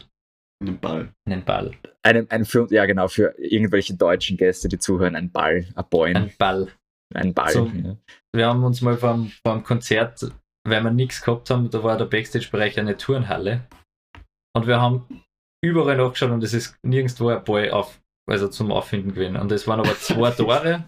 [0.60, 1.14] Einen Ball.
[1.26, 1.70] Einen Ball.
[2.02, 6.16] Einen, einen für, ja genau, für irgendwelche deutschen Gäste, die zuhören, ein Ball, ein Boin.
[6.16, 6.72] Ein Ball.
[7.14, 7.52] Ein Ball.
[7.52, 7.96] Zum- ja.
[8.34, 10.20] Wir haben uns mal beim, beim Konzert,
[10.66, 13.66] weil wir nichts gehabt haben, da war der Backstage-Bereich eine Turnhalle.
[14.56, 15.06] Und wir haben
[15.64, 18.00] überall nachgeschaut und es ist nirgendwo ein Ball auf,
[18.30, 19.36] also zum Auffinden gewesen.
[19.36, 20.84] Und es waren aber zwei Tore.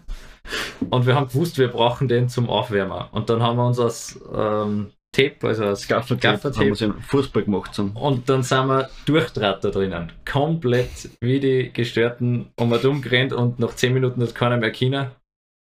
[0.89, 3.05] Und wir haben gewusst, wir brauchen den zum Aufwärmen.
[3.11, 7.73] Und dann haben wir uns aus ähm, Tape, also aus Gaffertape haben so Fußball gemacht.
[7.73, 7.89] So.
[7.95, 10.11] und dann sind wir durchdraht da drinnen.
[10.29, 14.71] Komplett wie die Gestörten um und um gerannt und nach 10 Minuten hat keiner mehr
[14.71, 15.11] China.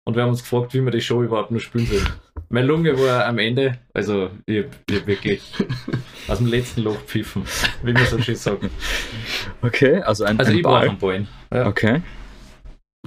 [0.03, 2.07] Und wir haben uns gefragt, wie wir die Show überhaupt noch spielen sollen.
[2.49, 5.53] Meine Lunge war am Ende, also ich, ich wirklich
[6.27, 7.43] aus dem letzten Loch pfiffen,
[7.83, 8.65] wie man so schön sagt.
[9.61, 10.89] Okay, also ein, Also ein ich brauche Ball.
[10.89, 11.27] einen Ballen.
[11.53, 11.67] Ja.
[11.67, 12.01] Okay.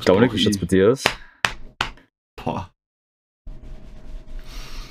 [0.05, 1.05] Dominik, wie schaut's bei dir aus?
[2.43, 2.71] Boah.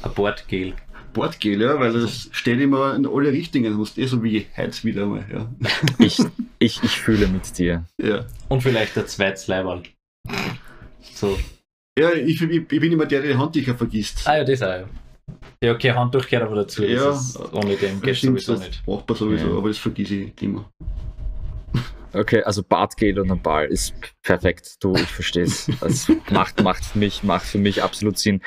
[0.03, 0.73] Ein Bordgel.
[1.13, 3.71] Bordgel, ja, weil das steht immer in alle Richtungen.
[3.71, 5.25] Du musst eh so wie heute wieder mal.
[5.31, 5.49] Ja.
[5.99, 6.19] Ich,
[6.59, 7.85] ich, ich fühle mit dir.
[7.99, 8.25] ja.
[8.49, 9.83] Und vielleicht ein zweites Leiberl.
[11.01, 11.39] So.
[11.97, 14.27] Ja, ich, ich, ich bin immer der, der die Handtücher vergisst.
[14.27, 14.67] Ah ja, das auch.
[14.67, 14.85] Ja,
[15.63, 16.83] ja okay, Handtuch gehört aber dazu.
[16.83, 17.05] Ja.
[17.05, 18.85] Das ist, ohne dem geht Stimmt, sowieso das nicht.
[18.85, 19.57] Braucht man sowieso, Ja.
[19.57, 20.69] aber das vergesse ich immer.
[22.13, 24.75] Okay, also Bartgel und ein Ball ist perfekt.
[24.81, 25.69] Du, ich verstehe es.
[25.79, 28.41] Das macht, macht, für mich, macht für mich absolut Sinn.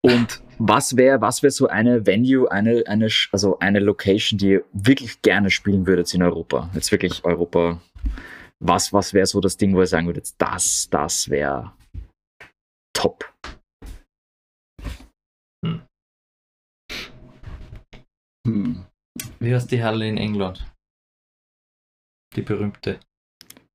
[0.00, 4.64] Und was wäre was wär so eine Venue, eine, eine, also eine Location, die ihr
[4.72, 6.70] wirklich gerne spielen würdet in Europa?
[6.74, 7.80] Jetzt wirklich Europa.
[8.58, 11.72] Was, was wäre so das Ding, wo ihr sagen würdet, das, das wäre
[12.92, 13.24] top?
[18.46, 18.84] Hm.
[19.38, 20.64] Wie heißt die Halle in England?
[22.34, 22.98] Die berühmte.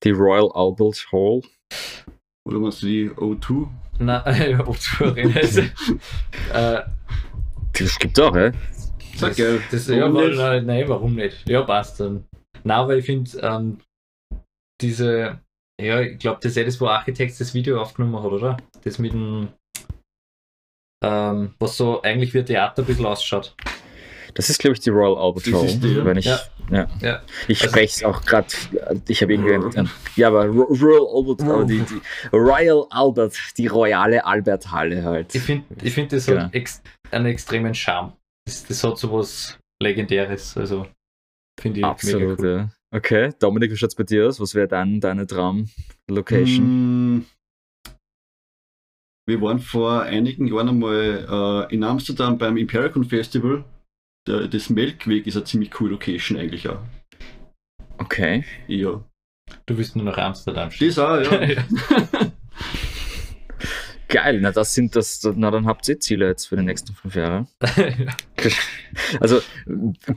[0.04, 1.42] Die Royal Albert Hall.
[2.48, 3.68] Oder machst du die O2?
[4.00, 5.40] Nein, ja, O2 Arena
[6.54, 6.90] äh,
[7.74, 8.52] Das gibt auch, hä?
[9.16, 9.62] Sag das, geil.
[9.72, 10.38] das, Warum ja, warum nicht?
[10.38, 11.50] nein, nein, warum nicht?
[11.50, 12.26] Ja, passt dann.
[12.64, 13.80] Nein, weil ich finde, ähm,
[14.82, 15.42] diese,
[15.82, 18.58] ja, ich glaube, das ist das, wo Architects das Video aufgenommen hat, oder?
[18.88, 19.50] Das mit dem,
[21.04, 23.56] ähm, was so eigentlich wie ein Theater ein bisschen ausschaut.
[24.34, 26.06] Das ist, glaube ich, die Royal Albert Hall.
[26.06, 26.40] wenn ich, Ja.
[26.72, 26.88] ja.
[27.02, 27.22] Ja.
[27.48, 28.48] Ich Also- spreche es auch gerade,
[29.08, 29.90] ich habe irgendwie.
[30.16, 35.34] Ja, aber Ro- Royal Albert, aber die, die Royal Albert, die royale Albert Halle halt.
[35.34, 36.42] Ich finde, ich find, das Genau.
[36.44, 36.82] hat ex
[37.12, 38.14] einen extremen Charme.
[38.46, 40.86] Das, das hat so was Legendäres, also
[41.60, 42.58] finde ich Absolut, mega cool.
[42.60, 42.70] ja.
[42.98, 44.40] Okay, Dominik, wie schaut es bei dir aus?
[44.40, 46.66] Was wäre dann deine Traum-Location?
[46.66, 47.26] Hm.
[49.28, 53.66] Wir waren vor einigen Jahren einmal äh, in Amsterdam beim Impericon Festival.
[54.26, 56.80] Der, das Melkweg ist eine ziemlich coole Location eigentlich auch.
[57.98, 58.46] Okay.
[58.68, 59.04] Ja.
[59.66, 60.96] Du willst nur nach Amsterdam schicken.
[60.96, 61.66] Das auch, ja.
[64.10, 67.16] Geil, na das sind das, na dann habt ihr Ziele jetzt für die nächsten fünf
[67.16, 67.48] Jahre.
[69.20, 69.42] Also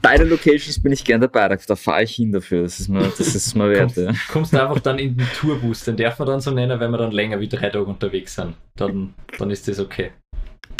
[0.01, 2.63] beide Locations bin ich gern dabei, da, da fahre ich hin dafür.
[2.63, 3.95] Das ist mir, das ist mir wert.
[3.97, 4.13] Ja.
[4.31, 6.97] Kommst du einfach dann in den Tourbus, den darf man dann so nennen, wenn wir
[6.97, 8.55] dann länger wie drei Tage unterwegs sind.
[8.75, 10.11] Dann, dann ist das okay.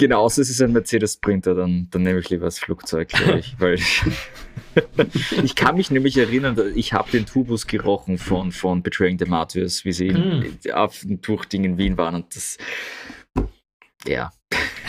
[0.01, 3.59] Genauso ist es ein Mercedes Sprinter, dann, dann nehme ich lieber das Flugzeug, glaube ich.
[3.59, 3.75] Weil
[5.43, 9.85] ich kann mich nämlich erinnern, ich habe den Tourbus gerochen von, von Betraying the Martyrs,
[9.85, 10.71] wie sie Mm.
[10.73, 12.57] auf dem Tuchding in Wien waren und das
[14.07, 14.31] ja.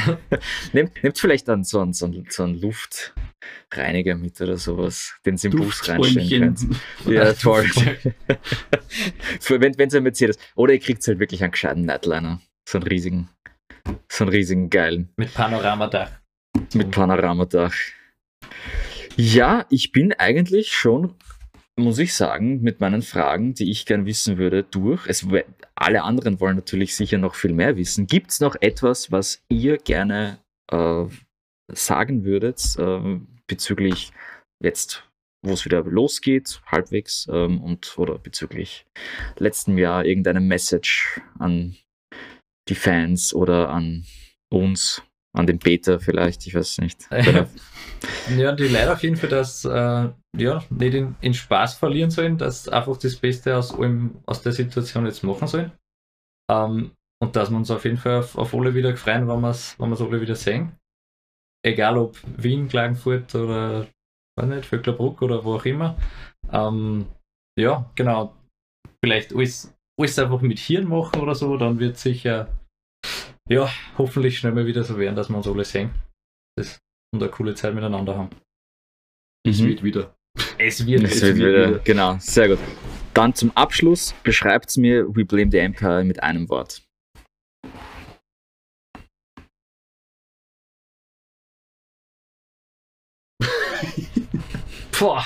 [0.73, 5.37] nehmt, nehmt vielleicht dann so einen, so einen, so einen Luftreiniger mit oder sowas, den
[5.37, 6.61] sie im Bus reinstellen könnt.
[7.05, 7.65] Ja, toll.
[9.49, 10.39] Wenn es ein Mercedes.
[10.55, 12.41] Oder ihr kriegt halt wirklich einen gescheiten Nightliner.
[12.67, 13.29] So einen riesigen,
[14.09, 15.13] so einen riesigen geilen.
[15.17, 16.11] Mit Panoramadach.
[16.75, 17.75] Mit Panoramadach.
[19.17, 21.15] Ja, ich bin eigentlich schon,
[21.77, 25.07] muss ich sagen, mit meinen Fragen, die ich gern wissen würde, durch.
[25.07, 25.27] Es,
[25.75, 28.07] alle anderen wollen natürlich sicher noch viel mehr wissen.
[28.07, 30.39] Gibt es noch etwas, was ihr gerne
[30.71, 31.05] äh,
[31.73, 34.13] sagen würdet äh, bezüglich
[34.63, 35.09] jetzt,
[35.45, 38.87] wo es wieder losgeht, halbwegs, ähm, und oder bezüglich
[39.39, 41.77] letztem Jahr irgendeine Message an
[42.69, 44.05] die Fans oder an
[44.53, 45.03] uns,
[45.35, 47.09] an den Peter vielleicht, ich weiß nicht.
[48.37, 52.39] Ja, die Leute auf jeden Fall, dass äh, ja, nicht in, in Spaß verlieren sollen,
[52.39, 55.73] dass einfach das Beste aus, allem, aus der Situation jetzt machen sollen.
[56.51, 56.93] Ähm,
[57.23, 59.79] und dass wir uns auf jeden Fall auf, auf alle wieder freuen, wenn wir es
[59.79, 60.77] wenn wir's alle wieder sehen.
[61.65, 63.87] Egal ob Wien, Klagenfurt oder
[64.37, 65.97] weiß nicht, Vöcklerbruck oder wo auch immer.
[66.51, 67.07] Ähm,
[67.59, 68.35] ja, genau.
[69.05, 72.49] Vielleicht alles, alles einfach mit Hirn machen oder so, dann wird sicher
[73.49, 73.69] ja,
[73.99, 75.91] hoffentlich schnell mal wieder so werden, dass wir uns alle sehen.
[76.57, 76.79] Das,
[77.15, 78.31] und eine coole Zeit miteinander haben.
[79.47, 79.67] Es Mhm.
[79.67, 80.15] wird wieder.
[80.59, 81.03] Es wird.
[81.03, 81.79] Es Es wird wird wieder, wieder.
[81.81, 82.59] genau, sehr gut.
[83.15, 86.83] Dann zum Abschluss beschreibt mir We Blame the Empire mit einem Wort.
[94.99, 95.25] Boah,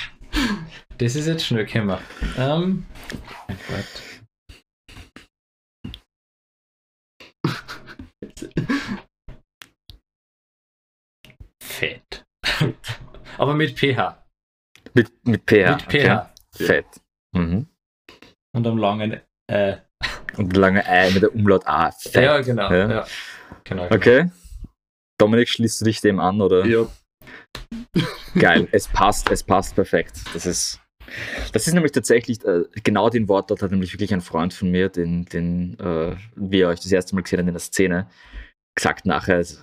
[0.98, 1.98] das ist jetzt schnell gekommen.
[2.38, 2.86] Ähm,
[3.48, 3.58] mein
[11.62, 12.24] Fett.
[13.38, 14.24] Aber mit pH.
[14.94, 15.76] Mit, mit pH.
[15.76, 15.86] Mit pH.
[15.86, 16.64] Okay.
[16.64, 16.86] Fett.
[17.32, 17.66] Mhm.
[18.54, 19.20] Und am langen
[19.50, 19.82] Ä.
[20.36, 21.90] Und lange Ei mit der Umlaut A.
[21.90, 22.24] Fett.
[22.24, 22.70] Ja, genau.
[22.70, 22.90] Ja.
[22.90, 23.06] Ja.
[23.64, 24.30] Genau, genau okay.
[25.18, 26.64] Dominik, schließt du dich dem an, oder?
[26.66, 26.86] Ja.
[28.34, 30.20] Geil, es passt, es passt perfekt.
[30.34, 30.80] Das ist
[31.52, 34.70] das ist nämlich tatsächlich, äh, genau den Wort dort hat nämlich wirklich ein Freund von
[34.70, 38.08] mir, den, den äh, wir euch das erste Mal gesehen haben in der Szene,
[38.74, 39.58] gesagt nachher, also,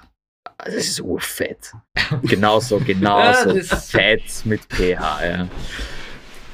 [0.57, 1.73] das ist urfett.
[2.23, 3.51] Genauso, genauso.
[3.57, 5.47] Ja, Fett mit pH, ja.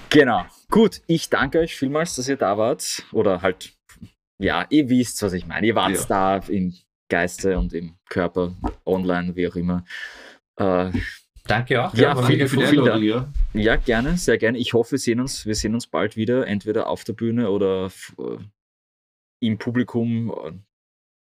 [0.10, 0.46] Genau.
[0.70, 3.04] Gut, ich danke euch vielmals, dass ihr da wart.
[3.12, 3.74] Oder halt,
[4.42, 5.68] ja, ihr wisst, was ich meine.
[5.68, 6.06] Ihr wart Ja.
[6.08, 6.74] da im
[7.10, 9.84] Geiste und im Körper, online, wie auch immer.
[10.60, 10.92] Äh,
[11.50, 11.94] Danke auch.
[11.96, 12.70] Ja, war vielen, mega für die cool.
[12.70, 13.62] vielen Einladung, ja.
[13.62, 14.60] ja, gerne, sehr gerne.
[14.60, 17.90] Ich hoffe, wir sehen uns, wir sehen uns bald wieder, entweder auf der Bühne oder
[18.20, 18.38] äh,
[19.40, 20.52] im Publikum, äh,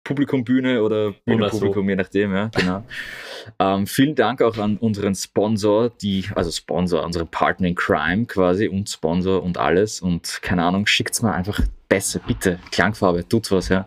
[0.02, 2.84] Publikumbühne oder Bühnenpublikum, je nachdem, ja, genau.
[3.60, 8.66] ähm, vielen Dank auch an unseren Sponsor, die, also Sponsor, unsere Partner in Crime quasi
[8.66, 10.00] und Sponsor und alles.
[10.00, 12.58] Und keine Ahnung, schickt's mal einfach besser, bitte.
[12.72, 13.86] Klangfarbe, tut was, ja.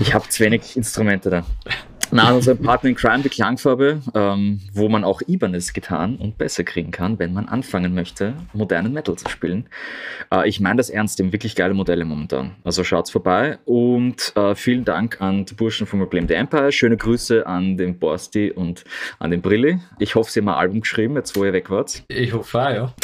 [0.00, 1.46] Ich habe zu wenig Instrumente da.
[2.10, 6.64] Na, unsere Partner in Crime, die Klangfarbe, ähm, wo man auch Ibanez getan und besser
[6.64, 9.68] kriegen kann, wenn man anfangen möchte, modernen Metal zu spielen.
[10.32, 12.52] Äh, ich meine das ernst, die haben wirklich geile Modelle momentan.
[12.64, 16.72] Also schaut's vorbei und äh, vielen Dank an die Burschen von the Empire.
[16.72, 18.84] Schöne Grüße an den Borsti und
[19.18, 19.78] an den Brilli.
[19.98, 22.04] Ich hoffe, sie haben ein Album geschrieben, jetzt wo ihr weg wart.
[22.08, 22.94] Ich hoffe auch, ja.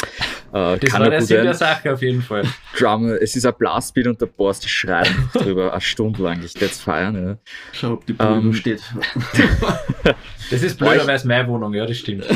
[0.73, 2.43] Äh, Das kann war der Sinn der Sache auf jeden Fall.
[2.77, 6.41] Drummer, es ist ein Blastbeat und der Borsti schreit drüber eine Stunde lang.
[6.43, 7.27] Ich werde es feiern.
[7.27, 7.37] Ja.
[7.71, 8.81] Schau, ob die Bühne Ähm, steht.
[10.51, 12.27] Das ist blöderweise meine Wohnung, ja, das stimmt.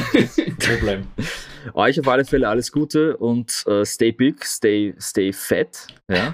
[0.59, 1.07] Problem.
[1.73, 5.85] Euch auf alle Fälle alles Gute und äh, stay big, stay, stay fat.
[6.07, 6.33] Ja.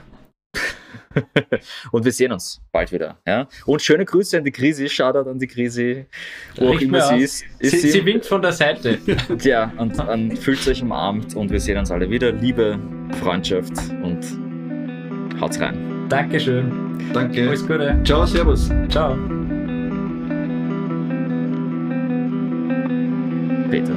[1.91, 3.17] und wir sehen uns bald wieder.
[3.28, 3.47] Ja.
[3.65, 6.05] Und schöne Grüße an die Krisi, Shoutout an die Krisi,
[6.55, 7.45] wo auch immer mir sie ist.
[7.59, 8.97] ist Sie, sie, sie winkt von der Seite.
[9.41, 12.32] ja, und, und fühlt euch umarmt und wir sehen uns alle wieder.
[12.32, 12.80] Liebe,
[13.21, 14.26] Freundschaft und
[15.39, 16.07] haut's rein.
[16.09, 17.09] Dankeschön.
[17.13, 17.47] Danke.
[17.47, 17.99] Alles Gute.
[18.03, 18.69] Ciao, Servus.
[18.89, 19.17] Ciao.
[23.70, 23.95] Peter.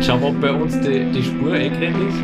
[0.00, 2.18] Schauen wir, ob bei uns die, die Spur eingerennt ist.